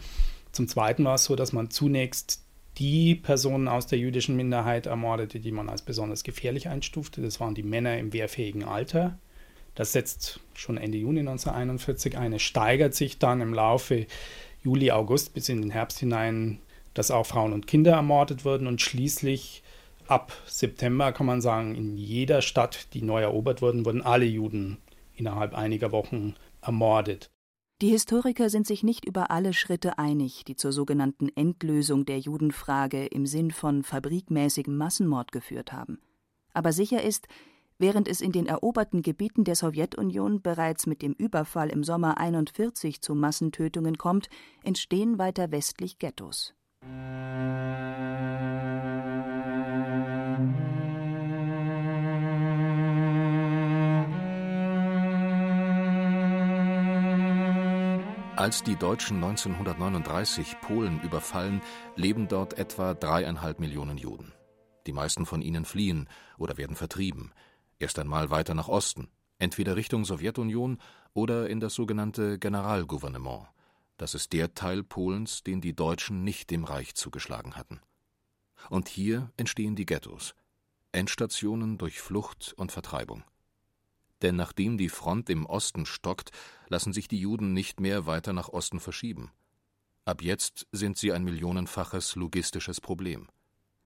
Zum 0.53 0.69
Zweiten 0.69 1.05
war 1.05 1.17
es 1.17 1.25
so, 1.25 1.35
dass 1.35 1.53
man 1.53 1.71
zunächst 1.71 2.44
die 2.79 3.15
Personen 3.15 3.69
aus 3.69 3.87
der 3.87 3.99
jüdischen 3.99 4.37
Minderheit 4.37 4.87
ermordete, 4.87 5.41
die 5.41 5.53
man 5.53 5.69
als 5.69 5.83
besonders 5.83 6.25
gefährlich 6.25 6.69
einstufte. 6.69 7.23
Das 7.23 7.41
waren 7.41 7.55
die 7.55 7.63
Männer 7.63 7.99
im 7.99 8.13
wehrfähigen 8.13 8.65
Alter. 8.65 9.19
Das 9.75 9.93
setzt 9.93 10.41
schon 10.55 10.77
Ende 10.77 10.99
Juni 10.99 11.21
1941 11.21 12.19
ein. 12.19 12.33
Es 12.33 12.43
steigert 12.43 12.95
sich 12.95 13.19
dann 13.19 13.41
im 13.41 13.55
Laufe 13.55 14.07
Juli, 14.63 14.91
August 14.91 15.35
bis 15.35 15.49
in 15.49 15.63
den 15.63 15.71
Herbst 15.71 15.99
hinein, 15.99 16.59
dass 16.95 17.11
auch 17.11 17.27
Frauen 17.27 17.53
und 17.53 17.67
Kinder 17.67 17.93
ermordet 17.93 18.45
wurden 18.45 18.67
und 18.67 18.81
schließlich 18.81 19.63
ab 20.07 20.33
September 20.47 21.13
kann 21.13 21.27
man 21.27 21.41
sagen, 21.41 21.75
in 21.75 21.97
jeder 21.97 22.43
Stadt, 22.43 22.89
die 22.95 23.03
neu 23.03 23.23
erobert 23.23 23.63
wurden, 23.63 23.85
wurden 23.85 24.03
alle 24.03 24.25
Juden 24.25 24.79
innerhalb 25.17 25.55
einiger 25.55 25.93
Wochen 25.93 26.35
ermordet. 26.63 27.31
Die 27.85 27.91
Historiker 27.91 28.49
sind 28.49 28.67
sich 28.67 28.83
nicht 28.83 29.05
über 29.05 29.31
alle 29.31 29.53
Schritte 29.53 29.99
einig, 29.99 30.47
die 30.47 30.57
zur 30.57 30.73
sogenannten 30.73 31.29
Endlösung 31.29 32.07
der 32.07 32.19
Judenfrage 32.19 33.05
im 33.05 33.27
Sinn 33.27 33.51
von 33.51 33.83
fabrikmäßigem 33.83 34.75
Massenmord 34.75 35.33
geführt 35.33 35.75
haben. 35.75 35.99
Aber 36.55 36.73
sicher 36.73 37.03
ist, 37.03 37.29
während 37.79 38.09
es 38.09 38.23
in 38.23 38.33
den 38.33 38.47
eroberten 38.47 39.03
Gebieten 39.03 39.45
der 39.45 39.55
Sowjetunion 39.55 40.41
bereits 40.41 40.87
mit 40.87 41.03
dem 41.03 41.13
Überfall 41.13 41.69
im 41.69 41.85
Sommer 41.85 42.17
41 42.17 43.03
zu 43.03 43.15
Massentötungen 43.15 43.99
kommt, 43.99 44.31
entstehen 44.63 45.19
weiter 45.19 45.51
westlich 45.51 45.99
Ghettos. 45.99 46.55
Als 58.37 58.65
die 58.65 58.75
Deutschen 58.75 59.23
1939 59.23 60.61
Polen 60.61 61.01
überfallen, 61.03 61.63
leben 61.95 62.27
dort 62.27 62.59
etwa 62.59 62.93
dreieinhalb 62.93 63.61
Millionen 63.61 63.97
Juden. 63.97 64.33
Die 64.89 64.93
meisten 64.93 65.25
von 65.25 65.41
ihnen 65.41 65.65
fliehen 65.65 66.09
oder 66.37 66.57
werden 66.57 66.75
vertrieben, 66.75 67.33
erst 67.79 67.97
einmal 68.01 68.31
weiter 68.31 68.55
nach 68.55 68.67
Osten, 68.67 69.07
entweder 69.39 69.77
Richtung 69.77 70.05
Sowjetunion 70.05 70.79
oder 71.13 71.49
in 71.49 71.61
das 71.61 71.75
sogenannte 71.75 72.41
Generalgouvernement. 72.41 73.47
Das 73.99 74.17
ist 74.17 74.33
der 74.33 74.53
Teil 74.53 74.83
Polens, 74.83 75.45
den 75.45 75.61
die 75.61 75.77
Deutschen 75.77 76.25
nicht 76.25 76.51
dem 76.51 76.65
Reich 76.65 76.97
zugeschlagen 76.97 77.55
hatten. 77.55 77.81
Und 78.69 78.89
hier 78.89 79.31
entstehen 79.37 79.77
die 79.77 79.87
Ghettos, 79.87 80.35
Endstationen 80.91 81.79
durch 81.79 82.01
Flucht 82.01 82.53
und 82.57 82.73
Vertreibung 82.73 83.23
denn 84.23 84.37
nachdem 84.37 84.79
die 84.79 84.89
Front 84.89 85.31
im 85.31 85.47
Osten 85.47 85.87
stockt, 85.87 86.31
lassen 86.69 86.93
sich 86.93 87.09
die 87.09 87.19
Juden 87.19 87.53
nicht 87.53 87.81
mehr 87.81 88.07
weiter 88.07 88.33
nach 88.33 88.49
Osten 88.49 88.81
verschieben. 88.81 89.31
Ab 90.05 90.23
jetzt 90.23 90.67
sind 90.73 90.99
sie 90.99 91.13
ein 91.13 91.25
millionenfaches 91.25 92.17
logistisches 92.17 92.81
Problem. 92.81 93.29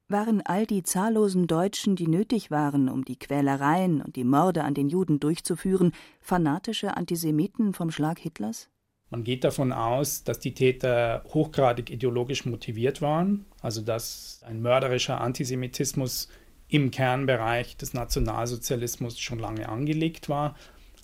Waren 0.09 0.41
all 0.41 0.67
die 0.67 0.83
zahllosen 0.83 1.47
Deutschen, 1.47 1.95
die 1.95 2.09
nötig 2.09 2.51
waren, 2.51 2.89
um 2.89 3.05
die 3.05 3.19
Quälereien 3.19 4.01
und 4.01 4.17
die 4.17 4.25
Morde 4.25 4.65
an 4.65 4.73
den 4.73 4.89
Juden 4.89 5.21
durchzuführen, 5.21 5.93
fanatische 6.21 6.97
Antisemiten 6.97 7.75
vom 7.75 7.91
Schlag 7.91 8.19
Hitlers? 8.19 8.71
Man 9.11 9.23
geht 9.23 9.45
davon 9.45 9.73
aus, 9.73 10.25
dass 10.25 10.39
die 10.39 10.55
Täter 10.55 11.25
hochgradig 11.33 11.91
ideologisch 11.91 12.47
motiviert 12.47 13.01
waren, 13.01 13.47
also 13.63 13.81
dass 13.81 14.43
ein 14.47 14.61
mörderischer 14.61 15.21
Antisemitismus 15.21 16.29
im 16.69 16.91
Kernbereich 16.91 17.77
des 17.77 17.95
Nationalsozialismus 17.95 19.19
schon 19.19 19.39
lange 19.39 19.69
angelegt 19.69 20.29
war. 20.29 20.55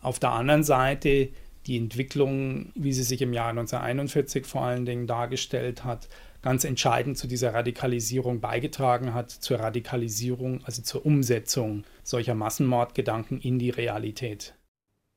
Auf 0.02 0.18
der 0.18 0.32
anderen 0.32 0.64
Seite 0.64 1.30
die 1.66 1.78
Entwicklung, 1.78 2.72
wie 2.74 2.92
sie 2.92 3.02
sich 3.02 3.22
im 3.22 3.32
Jahr 3.32 3.48
1941 3.48 4.44
vor 4.44 4.62
allen 4.62 4.84
Dingen 4.84 5.06
dargestellt 5.06 5.84
hat, 5.84 6.08
ganz 6.42 6.64
entscheidend 6.64 7.16
zu 7.16 7.26
dieser 7.26 7.54
Radikalisierung 7.54 8.40
beigetragen 8.40 9.14
hat, 9.14 9.30
zur 9.30 9.60
Radikalisierung, 9.60 10.62
also 10.64 10.82
zur 10.82 11.06
Umsetzung 11.06 11.84
solcher 12.02 12.34
Massenmordgedanken 12.34 13.40
in 13.40 13.58
die 13.58 13.70
Realität. 13.70 14.54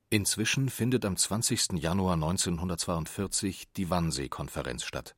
Inzwischen 0.09 0.69
findet 0.69 1.03
am 1.03 1.17
20. 1.17 1.73
Januar 1.81 2.13
1942 2.13 3.73
die 3.75 3.89
Wannsee-Konferenz 3.89 4.85
statt. 4.85 5.15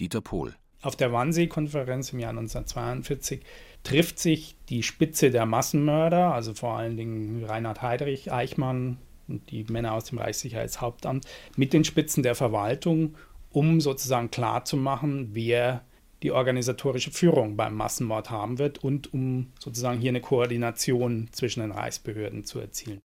Dieter 0.00 0.20
Pohl. 0.20 0.56
Auf 0.82 0.96
der 0.96 1.12
Wannsee-Konferenz 1.12 2.12
im 2.12 2.18
Jahr 2.18 2.30
1942 2.30 3.40
trifft 3.84 4.18
sich 4.18 4.56
die 4.68 4.82
Spitze 4.82 5.30
der 5.30 5.46
Massenmörder, 5.46 6.34
also 6.34 6.54
vor 6.54 6.76
allen 6.76 6.96
Dingen 6.96 7.44
Reinhard 7.44 7.82
Heydrich, 7.82 8.32
Eichmann 8.32 8.98
und 9.28 9.48
die 9.52 9.64
Männer 9.64 9.92
aus 9.92 10.06
dem 10.06 10.18
Reichssicherheitshauptamt, 10.18 11.24
mit 11.56 11.72
den 11.72 11.84
Spitzen 11.84 12.24
der 12.24 12.34
Verwaltung, 12.34 13.14
um 13.50 13.80
sozusagen 13.80 14.32
klarzumachen, 14.32 15.30
wer 15.32 15.84
die 16.24 16.32
organisatorische 16.32 17.12
Führung 17.12 17.56
beim 17.56 17.76
Massenmord 17.76 18.30
haben 18.30 18.58
wird 18.58 18.82
und 18.82 19.12
um 19.14 19.52
sozusagen 19.60 20.00
hier 20.00 20.10
eine 20.10 20.20
Koordination 20.20 21.28
zwischen 21.30 21.60
den 21.60 21.72
Reichsbehörden 21.72 22.44
zu 22.44 22.58
erzielen. 22.58 23.00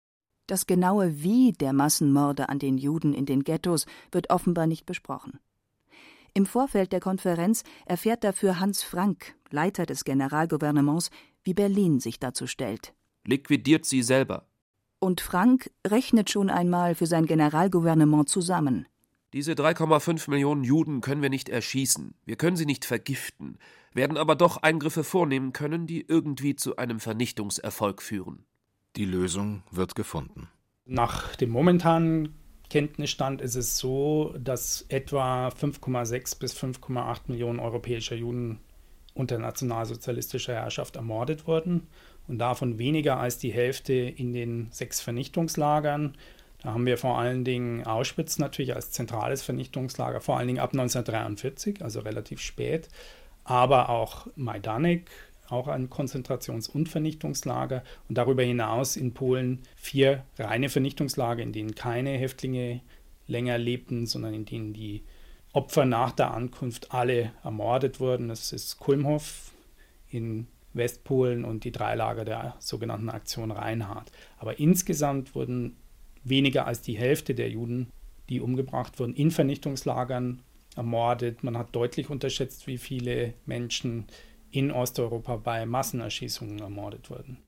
Das 0.46 0.66
genaue 0.66 1.22
Wie 1.22 1.52
der 1.52 1.72
Massenmorde 1.72 2.50
an 2.50 2.58
den 2.58 2.76
Juden 2.76 3.14
in 3.14 3.24
den 3.24 3.44
Ghettos 3.44 3.86
wird 4.10 4.28
offenbar 4.28 4.66
nicht 4.66 4.84
besprochen. 4.84 5.38
Im 6.34 6.46
Vorfeld 6.46 6.92
der 6.92 7.00
Konferenz 7.00 7.62
erfährt 7.84 8.24
dafür 8.24 8.58
Hans 8.58 8.82
Frank, 8.82 9.34
Leiter 9.50 9.84
des 9.84 10.04
Generalgouvernements, 10.04 11.10
wie 11.44 11.52
Berlin 11.52 12.00
sich 12.00 12.18
dazu 12.18 12.46
stellt. 12.46 12.94
Liquidiert 13.26 13.84
sie 13.84 14.02
selber. 14.02 14.46
Und 14.98 15.20
Frank 15.20 15.70
rechnet 15.86 16.30
schon 16.30 16.48
einmal 16.48 16.94
für 16.94 17.06
sein 17.06 17.26
Generalgouvernement 17.26 18.28
zusammen. 18.28 18.86
Diese 19.34 19.52
3,5 19.52 20.30
Millionen 20.30 20.64
Juden 20.64 21.00
können 21.00 21.22
wir 21.22 21.30
nicht 21.30 21.48
erschießen, 21.48 22.14
wir 22.24 22.36
können 22.36 22.56
sie 22.56 22.66
nicht 22.66 22.84
vergiften, 22.84 23.58
werden 23.94 24.16
aber 24.16 24.34
doch 24.34 24.58
Eingriffe 24.58 25.04
vornehmen 25.04 25.52
können, 25.52 25.86
die 25.86 26.02
irgendwie 26.06 26.54
zu 26.54 26.76
einem 26.76 27.00
Vernichtungserfolg 27.00 28.02
führen. 28.02 28.44
Die 28.96 29.06
Lösung 29.06 29.62
wird 29.70 29.94
gefunden. 29.94 30.48
Nach 30.84 31.34
dem 31.36 31.50
momentanen 31.50 32.34
Kenntnisstand 32.72 33.42
ist 33.42 33.54
es 33.54 33.76
so, 33.76 34.34
dass 34.38 34.86
etwa 34.88 35.48
5,6 35.48 36.38
bis 36.38 36.56
5,8 36.58 37.18
Millionen 37.26 37.60
europäischer 37.60 38.16
Juden 38.16 38.60
unter 39.12 39.38
nationalsozialistischer 39.38 40.54
Herrschaft 40.54 40.96
ermordet 40.96 41.46
wurden 41.46 41.86
und 42.28 42.38
davon 42.38 42.78
weniger 42.78 43.18
als 43.18 43.36
die 43.36 43.52
Hälfte 43.52 43.92
in 43.92 44.32
den 44.32 44.68
sechs 44.70 45.02
Vernichtungslagern. 45.02 46.16
Da 46.62 46.72
haben 46.72 46.86
wir 46.86 46.96
vor 46.96 47.18
allen 47.18 47.44
Dingen 47.44 47.84
Auschwitz 47.84 48.38
natürlich 48.38 48.74
als 48.74 48.90
zentrales 48.90 49.42
Vernichtungslager, 49.42 50.22
vor 50.22 50.38
allen 50.38 50.48
Dingen 50.48 50.60
ab 50.60 50.72
1943, 50.72 51.82
also 51.82 52.00
relativ 52.00 52.40
spät. 52.40 52.88
aber 53.44 53.90
auch 53.90 54.28
Majdanek, 54.36 55.10
auch 55.52 55.68
ein 55.68 55.90
Konzentrations- 55.90 56.68
und 56.68 56.88
Vernichtungslager 56.88 57.84
und 58.08 58.18
darüber 58.18 58.42
hinaus 58.42 58.96
in 58.96 59.14
Polen 59.14 59.60
vier 59.76 60.24
reine 60.38 60.68
Vernichtungslager, 60.68 61.42
in 61.42 61.52
denen 61.52 61.74
keine 61.74 62.10
Häftlinge 62.10 62.80
länger 63.26 63.58
lebten, 63.58 64.06
sondern 64.06 64.34
in 64.34 64.44
denen 64.44 64.72
die 64.72 65.02
Opfer 65.52 65.84
nach 65.84 66.12
der 66.12 66.32
Ankunft 66.32 66.92
alle 66.92 67.32
ermordet 67.44 68.00
wurden. 68.00 68.28
Das 68.28 68.52
ist 68.52 68.78
Kulmhof 68.78 69.52
in 70.08 70.46
Westpolen 70.72 71.44
und 71.44 71.64
die 71.64 71.72
drei 71.72 71.94
Lager 71.94 72.24
der 72.24 72.56
sogenannten 72.58 73.10
Aktion 73.10 73.50
Reinhardt. 73.50 74.10
Aber 74.38 74.58
insgesamt 74.58 75.34
wurden 75.34 75.76
weniger 76.24 76.66
als 76.66 76.80
die 76.80 76.96
Hälfte 76.96 77.34
der 77.34 77.50
Juden, 77.50 77.88
die 78.28 78.40
umgebracht 78.40 78.98
wurden, 78.98 79.14
in 79.14 79.30
Vernichtungslagern 79.30 80.40
ermordet. 80.76 81.44
Man 81.44 81.58
hat 81.58 81.74
deutlich 81.74 82.08
unterschätzt, 82.08 82.66
wie 82.66 82.78
viele 82.78 83.34
Menschen 83.44 84.06
in 84.52 84.70
Osteuropa 84.70 85.36
bei 85.36 85.66
Massenerschießungen 85.66 86.60
ermordet 86.60 87.10
wurden. 87.10 87.42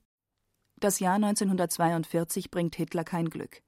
Das 0.79 0.99
Jahr 0.99 1.15
1942 1.15 2.51
bringt 2.51 2.75
Hitler 2.75 3.03
kein 3.03 3.29
Glück. 3.29 3.61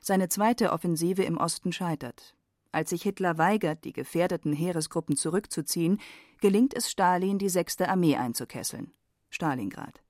Seine 0.00 0.28
zweite 0.28 0.72
Offensive 0.72 1.22
im 1.22 1.36
Osten 1.36 1.72
scheitert. 1.72 2.34
Als 2.72 2.90
sich 2.90 3.02
Hitler 3.02 3.38
weigert, 3.38 3.84
die 3.84 3.92
gefährdeten 3.92 4.52
Heeresgruppen 4.52 5.16
zurückzuziehen, 5.16 5.98
gelingt 6.40 6.74
es 6.74 6.90
Stalin, 6.90 7.38
die 7.38 7.48
6. 7.48 7.82
Armee 7.82 8.16
einzukesseln. 8.16 8.92
Stalingrad. 9.30 10.02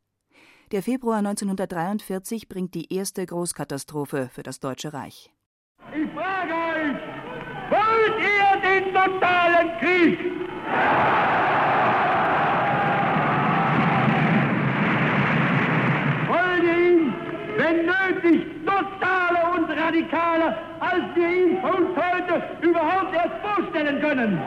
Der 0.73 0.83
Februar 0.83 1.18
1943 1.18 2.49
bringt 2.49 2.75
die 2.75 2.92
erste 2.92 3.25
Großkatastrophe 3.25 4.28
für 4.33 4.42
das 4.42 4.59
Deutsche 4.59 4.92
Reich. 4.92 5.33
Ich 5.95 6.11
frage 6.11 6.54
euch, 6.54 6.97
wollt 7.71 8.18
ihr 8.21 8.61
den 8.61 8.92
totalen 8.92 9.78
Krieg? 9.78 10.18
Wollt 16.26 16.64
ihr 16.64 16.78
ihn, 16.90 17.14
nötig, 18.26 18.47
totaler 18.64 19.54
und 19.54 19.71
radikaler, 19.71 20.56
als 20.80 21.14
wir 21.14 21.28
ihn 21.28 21.56
uns 21.59 21.97
heute 21.97 22.66
überhaupt 22.66 23.14
erst 23.14 23.37
vorstellen 23.42 24.00
können? 24.00 24.40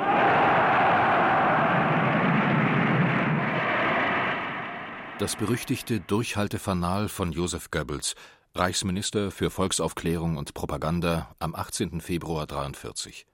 Das 5.19 5.35
berüchtigte 5.35 5.99
Durchhaltefanal 5.99 7.09
von 7.09 7.33
Joseph 7.33 7.71
Goebbels, 7.71 8.15
Reichsminister 8.55 9.31
für 9.31 9.49
Volksaufklärung 9.49 10.37
und 10.37 10.53
Propaganda 10.53 11.35
am 11.39 11.53
18. 11.55 12.01
Februar 12.01 12.43
1943. 12.43 13.25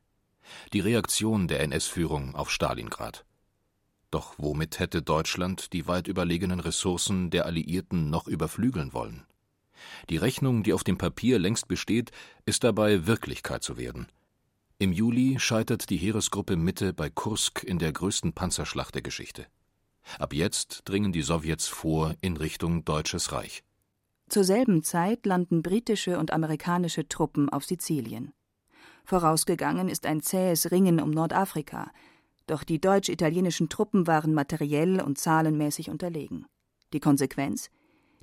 Die 0.74 0.80
Reaktion 0.80 1.48
der 1.48 1.62
NS-Führung 1.62 2.36
auf 2.36 2.50
Stalingrad. 2.50 3.24
Doch 4.12 4.36
womit 4.38 4.80
hätte 4.80 5.02
Deutschland 5.02 5.74
die 5.74 5.88
weit 5.88 6.08
überlegenen 6.08 6.60
Ressourcen 6.60 7.30
der 7.30 7.46
Alliierten 7.46 8.10
noch 8.10 8.28
überflügeln 8.28 8.94
wollen? 8.94 9.26
Die 10.10 10.18
Rechnung, 10.18 10.64
die 10.64 10.74
auf 10.74 10.84
dem 10.84 10.98
Papier 10.98 11.40
längst 11.40 11.68
besteht, 11.68 12.12
ist 12.46 12.64
dabei 12.64 13.08
Wirklichkeit 13.08 13.64
zu 13.64 13.78
werden. 13.78 14.08
Im 14.78 14.92
Juli 14.92 15.40
scheitert 15.40 15.90
die 15.90 15.98
Heeresgruppe 15.98 16.58
Mitte 16.58 16.94
bei 16.94 17.10
Kursk 17.10 17.64
in 17.64 17.80
der 17.80 17.94
größten 17.94 18.34
Panzerschlacht 18.34 18.94
der 18.96 19.02
Geschichte. 19.02 19.48
Ab 20.20 20.34
jetzt 20.34 20.82
dringen 20.86 21.12
die 21.12 21.22
Sowjets 21.22 21.68
vor 21.68 22.14
in 22.22 22.38
Richtung 22.38 22.84
Deutsches 22.86 23.32
Reich. 23.32 23.64
Zur 24.28 24.44
selben 24.44 24.84
Zeit 24.84 25.26
landen 25.26 25.62
britische 25.62 26.20
und 26.20 26.32
amerikanische 26.32 27.08
Truppen 27.08 27.50
auf 27.50 27.64
Sizilien. 27.64 28.34
Vorausgegangen 29.06 29.88
ist 29.88 30.06
ein 30.06 30.22
zähes 30.22 30.72
Ringen 30.72 31.00
um 31.00 31.12
Nordafrika, 31.12 31.92
doch 32.48 32.64
die 32.64 32.82
deutsch-italienischen 32.82 33.70
Truppen 33.70 34.08
waren 34.08 34.34
materiell 34.34 35.02
und 35.02 35.18
zahlenmäßig 35.18 35.90
unterlegen. 35.90 36.46
Die 36.94 37.00
Konsequenz? 37.00 37.70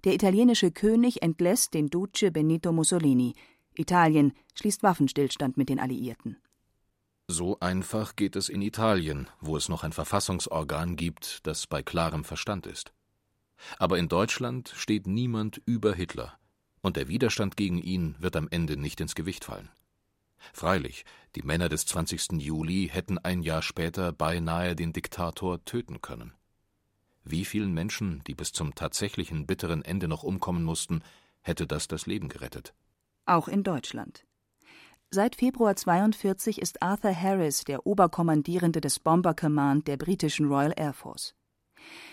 Der 0.04 0.14
italienische 0.14 0.72
König 0.72 1.22
entlässt 1.22 1.74
den 1.74 1.88
Duce 1.88 2.32
Benito 2.32 2.72
Mussolini. 2.72 3.34
Italien 3.74 4.32
schließt 4.54 4.82
Waffenstillstand 4.82 5.56
mit 5.56 5.68
den 5.68 5.78
Alliierten. 5.78 6.36
So 7.28 7.58
einfach 7.60 8.16
geht 8.16 8.34
es 8.34 8.48
in 8.48 8.62
Italien, 8.62 9.28
wo 9.40 9.56
es 9.56 9.68
noch 9.68 9.84
ein 9.84 9.92
Verfassungsorgan 9.92 10.96
gibt, 10.96 11.46
das 11.46 11.66
bei 11.66 11.82
klarem 11.82 12.24
Verstand 12.24 12.66
ist. 12.66 12.92
Aber 13.78 13.96
in 13.98 14.08
Deutschland 14.08 14.72
steht 14.76 15.06
niemand 15.06 15.62
über 15.64 15.94
Hitler, 15.94 16.36
und 16.80 16.96
der 16.96 17.06
Widerstand 17.06 17.56
gegen 17.56 17.78
ihn 17.78 18.16
wird 18.18 18.34
am 18.34 18.48
Ende 18.50 18.76
nicht 18.76 19.00
ins 19.00 19.14
Gewicht 19.14 19.44
fallen. 19.44 19.70
Freilich, 20.52 21.04
die 21.36 21.42
Männer 21.42 21.68
des 21.68 21.86
20. 21.86 22.32
Juli 22.42 22.90
hätten 22.92 23.18
ein 23.18 23.42
Jahr 23.42 23.62
später 23.62 24.12
beinahe 24.12 24.74
den 24.74 24.92
Diktator 24.92 25.64
töten 25.64 26.02
können. 26.02 26.32
Wie 27.24 27.44
vielen 27.44 27.72
Menschen, 27.72 28.22
die 28.26 28.34
bis 28.34 28.52
zum 28.52 28.74
tatsächlichen 28.74 29.46
bitteren 29.46 29.84
Ende 29.84 30.08
noch 30.08 30.22
umkommen 30.22 30.64
mussten, 30.64 31.02
hätte 31.40 31.66
das 31.66 31.88
das 31.88 32.06
Leben 32.06 32.28
gerettet? 32.28 32.74
Auch 33.26 33.48
in 33.48 33.62
Deutschland. 33.62 34.24
Seit 35.10 35.36
Februar 35.36 35.76
42 35.76 36.60
ist 36.60 36.82
Arthur 36.82 37.14
Harris 37.14 37.64
der 37.64 37.86
Oberkommandierende 37.86 38.80
des 38.80 38.98
Bomber 38.98 39.34
Command 39.34 39.86
der 39.86 39.98
britischen 39.98 40.46
Royal 40.46 40.72
Air 40.76 40.94
Force. 40.94 41.34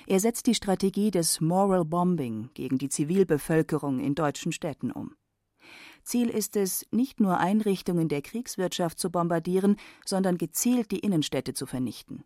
Er 0.06 0.20
setzt 0.20 0.48
die 0.48 0.56
Strategie 0.56 1.12
des 1.12 1.40
Moral 1.42 1.86
Bombing 1.86 2.50
gegen 2.54 2.78
die 2.78 2.90
Zivilbevölkerung 2.90 4.00
in 4.00 4.16
deutschen 4.16 4.52
Städten 4.52 4.92
um. 4.92 5.16
Ziel 6.04 6.30
ist 6.30 6.56
es, 6.56 6.86
nicht 6.92 7.20
nur 7.20 7.38
Einrichtungen 7.38 8.10
der 8.10 8.22
Kriegswirtschaft 8.22 9.00
zu 9.00 9.12
bombardieren, 9.12 9.78
sondern 10.06 10.38
gezielt 10.38 10.92
die 10.92 11.00
Innenstädte 11.00 11.54
zu 11.54 11.66
vernichten. 11.66 12.24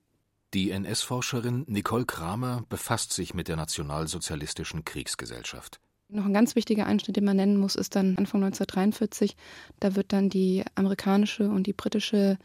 Die 0.54 0.70
NS-Forscherin 0.70 1.66
Nicole 1.68 2.06
Kramer 2.06 2.64
befasst 2.70 3.12
sich 3.12 3.34
mit 3.34 3.48
der 3.48 3.56
nationalsozialistischen 3.56 4.86
Kriegsgesellschaft. 4.86 5.80
Noch 6.10 6.26
ein 6.26 6.34
ganz 6.34 6.56
wichtiger 6.56 6.86
Einschnitt, 6.86 7.16
den 7.16 7.26
man 7.26 7.38
nennen 7.38 7.58
muss, 7.58 7.76
ist 7.76 7.96
dann 7.96 8.18
Anfang 8.18 8.44
1943. 8.44 9.36
Da 9.80 9.96
wird 9.96 10.14
dann 10.14 10.30
die 10.30 10.64
amerikanische 10.76 11.50
und 11.50 11.66
die 11.66 11.74
britische 11.74 12.38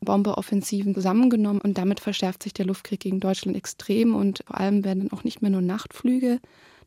Bombeoffensiven 0.00 0.94
zusammengenommen 0.94 1.60
und 1.60 1.76
damit 1.76 1.98
verschärft 1.98 2.44
sich 2.44 2.54
der 2.54 2.66
Luftkrieg 2.66 3.00
gegen 3.00 3.18
Deutschland 3.18 3.56
extrem 3.56 4.14
und 4.14 4.44
vor 4.46 4.58
allem 4.58 4.84
werden 4.84 5.08
dann 5.08 5.18
auch 5.18 5.24
nicht 5.24 5.42
mehr 5.42 5.50
nur 5.50 5.60
Nachtflüge, 5.60 6.38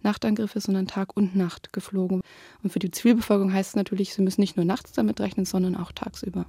Nachtangriffe, 0.04 0.62
sondern 0.62 0.88
Tag 0.88 1.18
und 1.18 1.36
Nacht 1.36 1.74
geflogen. 1.74 2.22
Und 2.64 2.72
für 2.72 2.80
die 2.80 2.92
Zivilbevölkerung 2.92 3.52
heißt 3.52 3.72
es 3.72 3.76
natürlich, 3.76 4.14
sie 4.14 4.22
müssen 4.22 4.40
nicht 4.40 4.56
nur 4.56 4.66
nachts 4.66 4.94
damit 4.94 5.20
rechnen, 5.20 5.46
sondern 5.46 5.76
auch 5.76 5.92
tagsüber. 5.92 6.46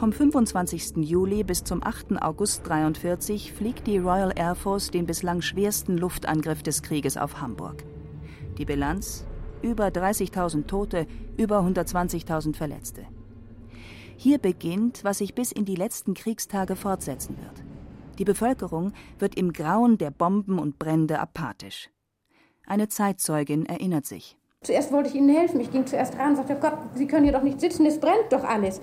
Vom 0.00 0.12
25. 0.12 0.96
Juli 0.96 1.44
bis 1.44 1.62
zum 1.62 1.82
8. 1.84 2.22
August 2.22 2.60
1943 2.60 3.52
fliegt 3.52 3.86
die 3.86 3.98
Royal 3.98 4.32
Air 4.34 4.54
Force 4.54 4.90
den 4.90 5.04
bislang 5.04 5.42
schwersten 5.42 5.98
Luftangriff 5.98 6.62
des 6.62 6.80
Krieges 6.80 7.18
auf 7.18 7.42
Hamburg. 7.42 7.84
Die 8.56 8.64
Bilanz? 8.64 9.26
Über 9.60 9.88
30.000 9.88 10.66
Tote, 10.66 11.06
über 11.36 11.58
120.000 11.58 12.56
Verletzte. 12.56 13.02
Hier 14.16 14.38
beginnt, 14.38 15.04
was 15.04 15.18
sich 15.18 15.34
bis 15.34 15.52
in 15.52 15.66
die 15.66 15.76
letzten 15.76 16.14
Kriegstage 16.14 16.76
fortsetzen 16.76 17.36
wird. 17.36 17.62
Die 18.18 18.24
Bevölkerung 18.24 18.94
wird 19.18 19.34
im 19.34 19.52
Grauen 19.52 19.98
der 19.98 20.12
Bomben 20.12 20.58
und 20.58 20.78
Brände 20.78 21.18
apathisch. 21.18 21.90
Eine 22.66 22.88
Zeitzeugin 22.88 23.66
erinnert 23.66 24.06
sich. 24.06 24.38
Zuerst 24.62 24.92
wollte 24.92 25.10
ich 25.10 25.14
Ihnen 25.14 25.34
helfen. 25.34 25.60
Ich 25.60 25.70
ging 25.70 25.86
zuerst 25.86 26.18
ran 26.18 26.30
und 26.30 26.36
sagte, 26.36 26.56
Gott, 26.60 26.78
Sie 26.94 27.06
können 27.06 27.24
hier 27.24 27.32
doch 27.34 27.42
nicht 27.42 27.60
sitzen, 27.60 27.84
es 27.84 28.00
brennt 28.00 28.30
doch 28.30 28.44
alles. 28.44 28.80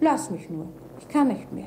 Lass 0.00 0.30
mich 0.30 0.48
nur. 0.48 0.68
Ich 0.98 1.08
kann 1.08 1.28
nicht 1.28 1.52
mehr. 1.52 1.66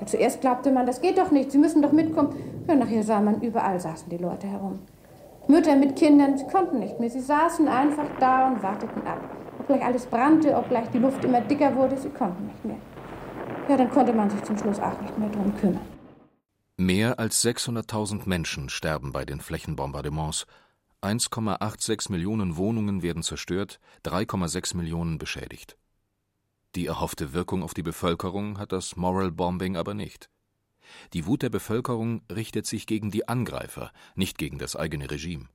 Ja, 0.00 0.06
zuerst 0.06 0.40
glaubte 0.40 0.72
man, 0.72 0.86
das 0.86 1.00
geht 1.00 1.18
doch 1.18 1.30
nicht. 1.30 1.52
Sie 1.52 1.58
müssen 1.58 1.82
doch 1.82 1.92
mitkommen. 1.92 2.34
Ja, 2.68 2.74
nachher 2.74 3.02
sah 3.02 3.20
man, 3.20 3.40
überall 3.40 3.78
saßen 3.78 4.08
die 4.08 4.16
Leute 4.16 4.46
herum. 4.46 4.80
Mütter 5.46 5.76
mit 5.76 5.96
Kindern, 5.96 6.38
sie 6.38 6.46
konnten 6.46 6.80
nicht 6.80 6.98
mehr. 6.98 7.10
Sie 7.10 7.20
saßen 7.20 7.68
einfach 7.68 8.06
da 8.18 8.48
und 8.48 8.62
warteten 8.62 9.06
ab. 9.06 9.20
Ob 9.58 9.66
gleich 9.66 9.84
alles 9.84 10.06
brannte, 10.06 10.56
ob 10.56 10.68
gleich 10.68 10.88
die 10.90 10.98
Luft 10.98 11.24
immer 11.24 11.40
dicker 11.40 11.74
wurde, 11.76 11.96
sie 11.96 12.08
konnten 12.08 12.46
nicht 12.46 12.64
mehr. 12.64 12.78
Ja, 13.68 13.76
dann 13.76 13.90
konnte 13.90 14.12
man 14.12 14.30
sich 14.30 14.42
zum 14.42 14.58
Schluss 14.58 14.80
auch 14.80 15.00
nicht 15.00 15.16
mehr 15.18 15.28
drum 15.28 15.54
kümmern. 15.56 15.80
Mehr 16.76 17.18
als 17.18 17.44
600.000 17.44 18.28
Menschen 18.28 18.68
sterben 18.68 19.12
bei 19.12 19.24
den 19.24 19.40
Flächenbombardements. 19.40 20.46
1,86 21.02 22.10
Millionen 22.10 22.56
Wohnungen 22.56 23.02
werden 23.02 23.22
zerstört, 23.22 23.78
3,6 24.04 24.76
Millionen 24.76 25.18
beschädigt. 25.18 25.76
Die 26.74 26.86
erhoffte 26.86 27.32
Wirkung 27.32 27.62
auf 27.62 27.74
die 27.74 27.82
Bevölkerung 27.82 28.58
hat 28.58 28.72
das 28.72 28.96
Moral 28.96 29.30
Bombing 29.30 29.76
aber 29.76 29.94
nicht. 29.94 30.28
Die 31.12 31.26
Wut 31.26 31.42
der 31.42 31.50
Bevölkerung 31.50 32.22
richtet 32.30 32.66
sich 32.66 32.86
gegen 32.86 33.10
die 33.10 33.28
Angreifer, 33.28 33.92
nicht 34.16 34.38
gegen 34.38 34.58
das 34.58 34.74
eigene 34.74 35.10
Regime. 35.10 35.48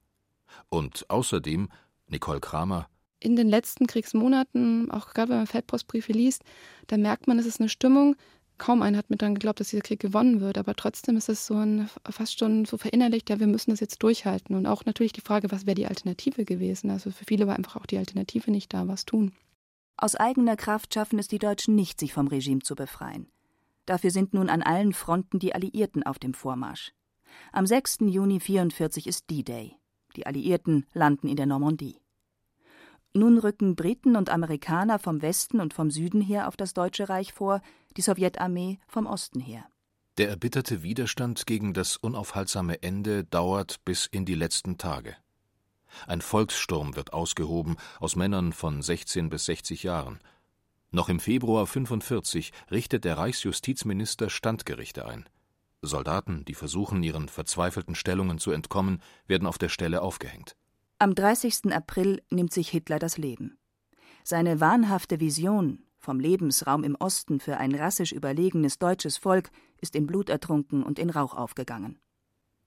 Und 0.70 1.10
außerdem, 1.10 1.70
Nicole 2.08 2.40
Kramer, 2.40 2.90
in 3.20 3.36
den 3.36 3.50
letzten 3.50 3.86
Kriegsmonaten, 3.86 4.92
auch 4.92 5.14
gerade 5.14 5.32
wenn 5.32 5.38
man 5.40 5.48
Feldpostbriefe 5.48 6.14
liest, 6.14 6.44
da 6.88 6.98
merkt 6.98 7.28
man, 7.28 7.38
es 7.38 7.46
ist 7.46 7.60
eine 7.60 7.68
Stimmung. 7.68 8.16
Kaum 8.58 8.82
einer 8.82 8.98
hat 8.98 9.10
mir 9.10 9.18
dann 9.18 9.36
geglaubt, 9.36 9.60
dass 9.60 9.70
dieser 9.70 9.82
Krieg 9.82 10.00
gewonnen 10.00 10.40
wird, 10.42 10.58
aber 10.58 10.74
trotzdem 10.76 11.18
ist 11.18 11.28
es 11.28 11.46
so 11.46 11.56
ein, 11.56 11.90
fast 12.10 12.40
schon 12.40 12.66
so 12.66 12.78
verinnerlicht, 12.78 13.30
ja, 13.30 13.40
wir 13.40 13.48
müssen 13.48 13.72
das 13.72 13.82
jetzt 13.82 14.04
durchhalten. 14.04 14.56
Und 14.56 14.66
auch 14.66 14.86
natürlich 14.86 15.14
die 15.14 15.22
Frage, 15.22 15.52
was 15.52 15.66
wäre 15.66 15.76
die 15.76 15.86
Alternative 15.88 16.46
gewesen? 16.46 16.90
Also 16.90 17.12
für 17.12 17.26
viele 17.26 17.48
war 17.48 17.56
einfach 17.56 17.76
auch 17.76 17.86
die 17.86 17.98
Alternative 17.98 18.52
nicht 18.52 18.74
da, 18.74 18.88
was 18.88 19.06
tun. 19.06 19.34
Aus 20.02 20.16
eigener 20.16 20.56
Kraft 20.56 20.94
schaffen 20.94 21.20
es 21.20 21.28
die 21.28 21.40
Deutschen 21.40 21.76
nicht, 21.76 22.00
sich 22.00 22.14
vom 22.14 22.28
Regime 22.28 22.62
zu 22.62 22.74
befreien. 22.74 23.28
Dafür 23.86 24.12
sind 24.12 24.34
nun 24.34 24.50
an 24.50 24.62
allen 24.62 24.94
Fronten 24.94 25.40
die 25.40 25.54
Alliierten 25.54 26.04
auf 26.04 26.20
dem 26.20 26.34
Vormarsch. 26.34 26.94
Am 27.52 27.66
6. 27.66 27.98
Juni 28.02 28.36
1944 28.36 29.08
ist 29.08 29.30
D-Day. 29.30 29.76
Die 30.16 30.26
Alliierten 30.26 30.86
landen 30.94 31.28
in 31.28 31.36
der 31.36 31.48
Normandie. 31.48 32.00
Nun 33.14 33.38
rücken 33.40 33.76
Briten 33.76 34.16
und 34.16 34.30
Amerikaner 34.30 35.00
vom 35.00 35.22
Westen 35.22 35.60
und 35.60 35.74
vom 35.74 35.92
Süden 35.92 36.22
her 36.22 36.48
auf 36.48 36.56
das 36.56 36.74
Deutsche 36.74 37.10
Reich 37.10 37.34
vor, 37.34 37.62
die 37.98 38.02
Sowjetarmee 38.02 38.80
vom 38.88 39.06
Osten 39.06 39.42
her. 39.42 39.66
Der 40.18 40.30
erbitterte 40.30 40.82
Widerstand 40.82 41.46
gegen 41.46 41.74
das 41.74 41.98
unaufhaltsame 41.98 42.82
Ende 42.84 43.26
dauert 43.26 43.84
bis 43.84 44.06
in 44.06 44.24
die 44.24 44.36
letzten 44.36 44.78
Tage. 44.78 45.18
Ein 46.08 46.22
Volkssturm 46.22 46.96
wird 46.96 47.14
ausgehoben 47.14 47.78
aus 48.00 48.16
Männern 48.16 48.54
von 48.54 48.82
16 48.82 49.30
bis 49.30 49.46
60 49.46 49.84
Jahren. 49.84 50.20
Noch 50.92 51.10
im 51.10 51.20
Februar 51.20 51.68
45 51.68 52.52
richtet 52.72 53.06
der 53.06 53.18
Reichsjustizminister 53.18 54.30
Standgerichte 54.30 55.06
ein. 55.06 55.30
Soldaten, 55.82 56.44
die 56.46 56.56
versuchen, 56.56 57.04
ihren 57.04 57.30
verzweifelten 57.30 57.96
Stellungen 57.96 58.40
zu 58.40 58.52
entkommen, 58.52 59.02
werden 59.28 59.48
auf 59.48 59.58
der 59.58 59.70
Stelle 59.70 60.02
aufgehängt. 60.02 60.56
Am 60.98 61.16
30. 61.16 61.72
April 61.72 62.22
nimmt 62.30 62.52
sich 62.52 62.70
Hitler 62.70 63.00
das 63.00 63.18
Leben. 63.18 63.58
Seine 64.24 64.60
wahnhafte 64.60 65.20
Vision 65.20 65.84
vom 65.98 66.20
Lebensraum 66.20 66.84
im 66.84 66.96
Osten 66.96 67.40
für 67.40 67.58
ein 67.58 67.76
rassisch 67.76 68.12
überlegenes 68.12 68.80
deutsches 68.80 69.18
Volk 69.18 69.52
ist 69.80 69.96
in 69.96 70.08
Blut 70.08 70.30
ertrunken 70.30 70.84
und 70.84 70.98
in 70.98 71.10
Rauch 71.10 71.36
aufgegangen. 71.36 72.00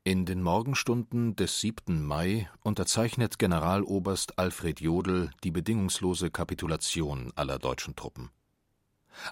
In 0.05 0.27
den 0.27 0.43
Morgenstunden 0.43 1.37
des 1.37 1.61
7. 1.61 2.05
Mai 2.05 2.51
unterzeichnet 2.65 3.39
Generaloberst 3.39 4.37
Alfred 4.37 4.81
Jodl 4.81 5.31
die 5.45 5.53
bedingungslose 5.53 6.33
Kapitulation 6.33 7.33
aller 7.37 7.61
deutschen 7.61 7.95
Truppen. 7.95 8.31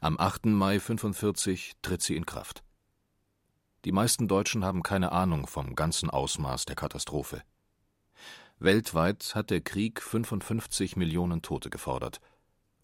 Am 0.01 0.17
8. 0.17 0.47
Mai 0.47 0.79
45 0.79 1.73
tritt 1.83 2.03
sie 2.03 2.15
in 2.15 2.25
Kraft. 2.25 2.63
Die 3.85 3.91
meisten 3.91 4.29
Deutschen 4.29 4.65
haben 4.65 4.85
keine 4.85 5.11
Ahnung 5.11 5.49
vom 5.49 5.75
ganzen 5.75 6.09
Ausmaß 6.09 6.67
der 6.67 6.77
Katastrophe. 6.77 7.43
Weltweit 8.61 9.35
hat 9.35 9.51
der 9.51 9.63
Krieg 9.63 10.01
55 10.01 10.95
Millionen 10.95 11.43
Tote 11.43 11.69
gefordert, 11.69 12.21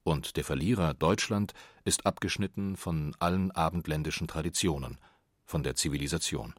und 0.02 0.36
der 0.36 0.42
Verlierer 0.42 0.92
Deutschland 0.92 1.52
ist 1.84 2.04
abgeschnitten 2.04 2.76
von 2.76 3.14
allen 3.20 3.52
abendländischen 3.52 4.26
Traditionen, 4.26 4.98
von 5.44 5.62
der 5.62 5.76
Zivilisation. 5.76 6.52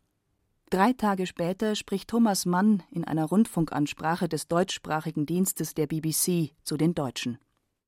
Drei 0.70 0.92
Tage 0.92 1.28
später 1.28 1.78
spricht 1.78 2.10
Thomas 2.10 2.46
Mann 2.46 2.84
in 2.92 3.06
einer 3.06 3.24
Rundfunkansprache 3.24 4.28
des 4.28 4.50
deutschsprachigen 4.50 5.26
Dienstes 5.26 5.74
der 5.74 5.88
BBC 5.88 6.52
zu 6.62 6.76
den 6.76 6.94
Deutschen. 6.94 7.40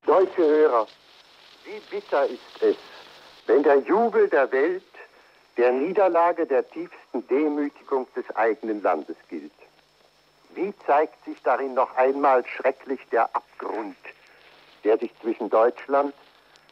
Deutsche 0.05 0.37
Hörer, 0.37 0.87
wie 1.65 1.81
bitter 1.93 2.25
ist 2.25 2.61
es, 2.61 2.77
wenn 3.47 3.63
der 3.63 3.79
Jubel 3.79 4.29
der 4.29 4.49
Welt 4.53 4.81
der 5.57 5.73
Niederlage 5.73 6.45
der 6.45 6.65
tiefsten 6.69 7.27
Demütigung 7.27 8.07
des 8.15 8.23
eigenen 8.37 8.81
Landes 8.81 9.17
gilt. 9.27 9.51
Wie 10.55 10.73
zeigt 10.85 11.21
sich 11.25 11.37
darin 11.43 11.73
noch 11.73 11.93
einmal 11.97 12.45
schrecklich 12.45 13.01
der 13.11 13.25
Abgrund, 13.35 13.97
der 14.85 14.97
sich 14.97 15.11
zwischen 15.19 15.49
Deutschland, 15.49 16.13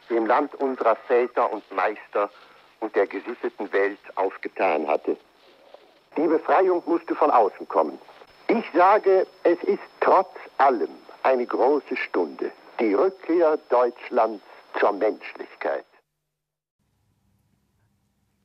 dem 0.09 0.25
Land 0.25 0.55
unserer 0.55 0.95
Väter 0.95 1.51
und 1.51 1.69
Meister 1.73 2.29
und 2.79 2.95
der 2.95 3.07
gesitteten 3.07 3.69
Welt 3.73 3.99
aufgetan 4.15 4.87
hatte. 4.87 5.17
Die 6.17 6.27
Befreiung 6.27 6.81
musste 6.87 7.15
von 7.15 7.29
außen 7.29 7.67
kommen. 7.67 7.99
Ich 8.47 8.65
sage, 8.73 9.27
es 9.43 9.61
ist 9.63 9.79
trotz 10.01 10.33
allem 10.57 10.89
eine 11.21 11.45
große 11.45 11.95
Stunde. 11.95 12.51
Die 12.79 12.93
Rückkehr 12.93 13.57
Deutschlands 13.69 14.43
zur 14.79 14.93
Menschlichkeit. 14.93 15.85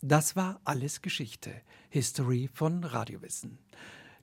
Das 0.03 0.37
war 0.37 0.61
alles 0.65 1.01
Geschichte, 1.01 1.63
History 1.89 2.51
von 2.53 2.85
Radiowissen. 2.85 3.59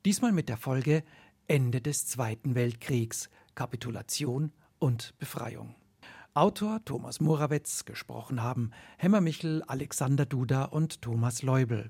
Diesmal 0.05 0.31
mit 0.31 0.49
der 0.49 0.57
Folge 0.57 1.03
Ende 1.47 1.81
des 1.81 2.05
Zweiten 2.05 2.53
Weltkriegs, 2.53 3.29
Kapitulation 3.55 4.51
und 4.77 5.17
Befreiung. 5.17 5.75
Autor 6.33 6.81
Thomas 6.85 7.19
Morawetz, 7.19 7.85
gesprochen 7.85 8.43
haben 8.43 8.71
Hemmermichel, 8.97 9.63
Alexander 9.65 10.25
Duda 10.25 10.65
und 10.65 11.01
Thomas 11.01 11.41
Leubel. 11.41 11.89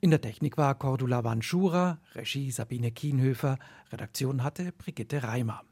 In 0.00 0.10
der 0.10 0.20
Technik 0.20 0.58
war 0.58 0.74
Cordula 0.74 1.24
Wanschura, 1.24 1.98
Regie 2.14 2.50
Sabine 2.50 2.92
Kienhöfer, 2.92 3.58
Redaktion 3.90 4.42
hatte 4.42 4.72
Brigitte 4.72 5.22
Reimer. 5.22 5.62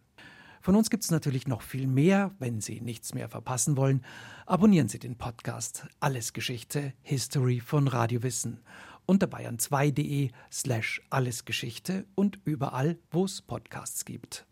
Von 0.62 0.76
uns 0.76 0.88
gibt 0.88 1.04
es 1.04 1.10
natürlich 1.10 1.46
noch 1.46 1.60
viel 1.60 1.86
mehr. 1.86 2.34
Wenn 2.38 2.62
Sie 2.62 2.80
nichts 2.80 3.12
mehr 3.12 3.28
verpassen 3.28 3.76
wollen, 3.76 4.02
abonnieren 4.46 4.88
Sie 4.88 4.98
den 4.98 5.18
Podcast 5.18 5.86
Alles 6.00 6.32
Geschichte, 6.32 6.94
History 7.02 7.60
von 7.60 7.86
Radiowissen 7.86 8.60
unter 9.04 9.26
bayern2.de 9.26 10.30
slash 10.50 11.02
allesgeschichte 11.10 12.06
und 12.14 12.38
überall, 12.44 12.98
wo 13.10 13.26
es 13.26 13.42
Podcasts 13.42 14.06
gibt. 14.06 14.46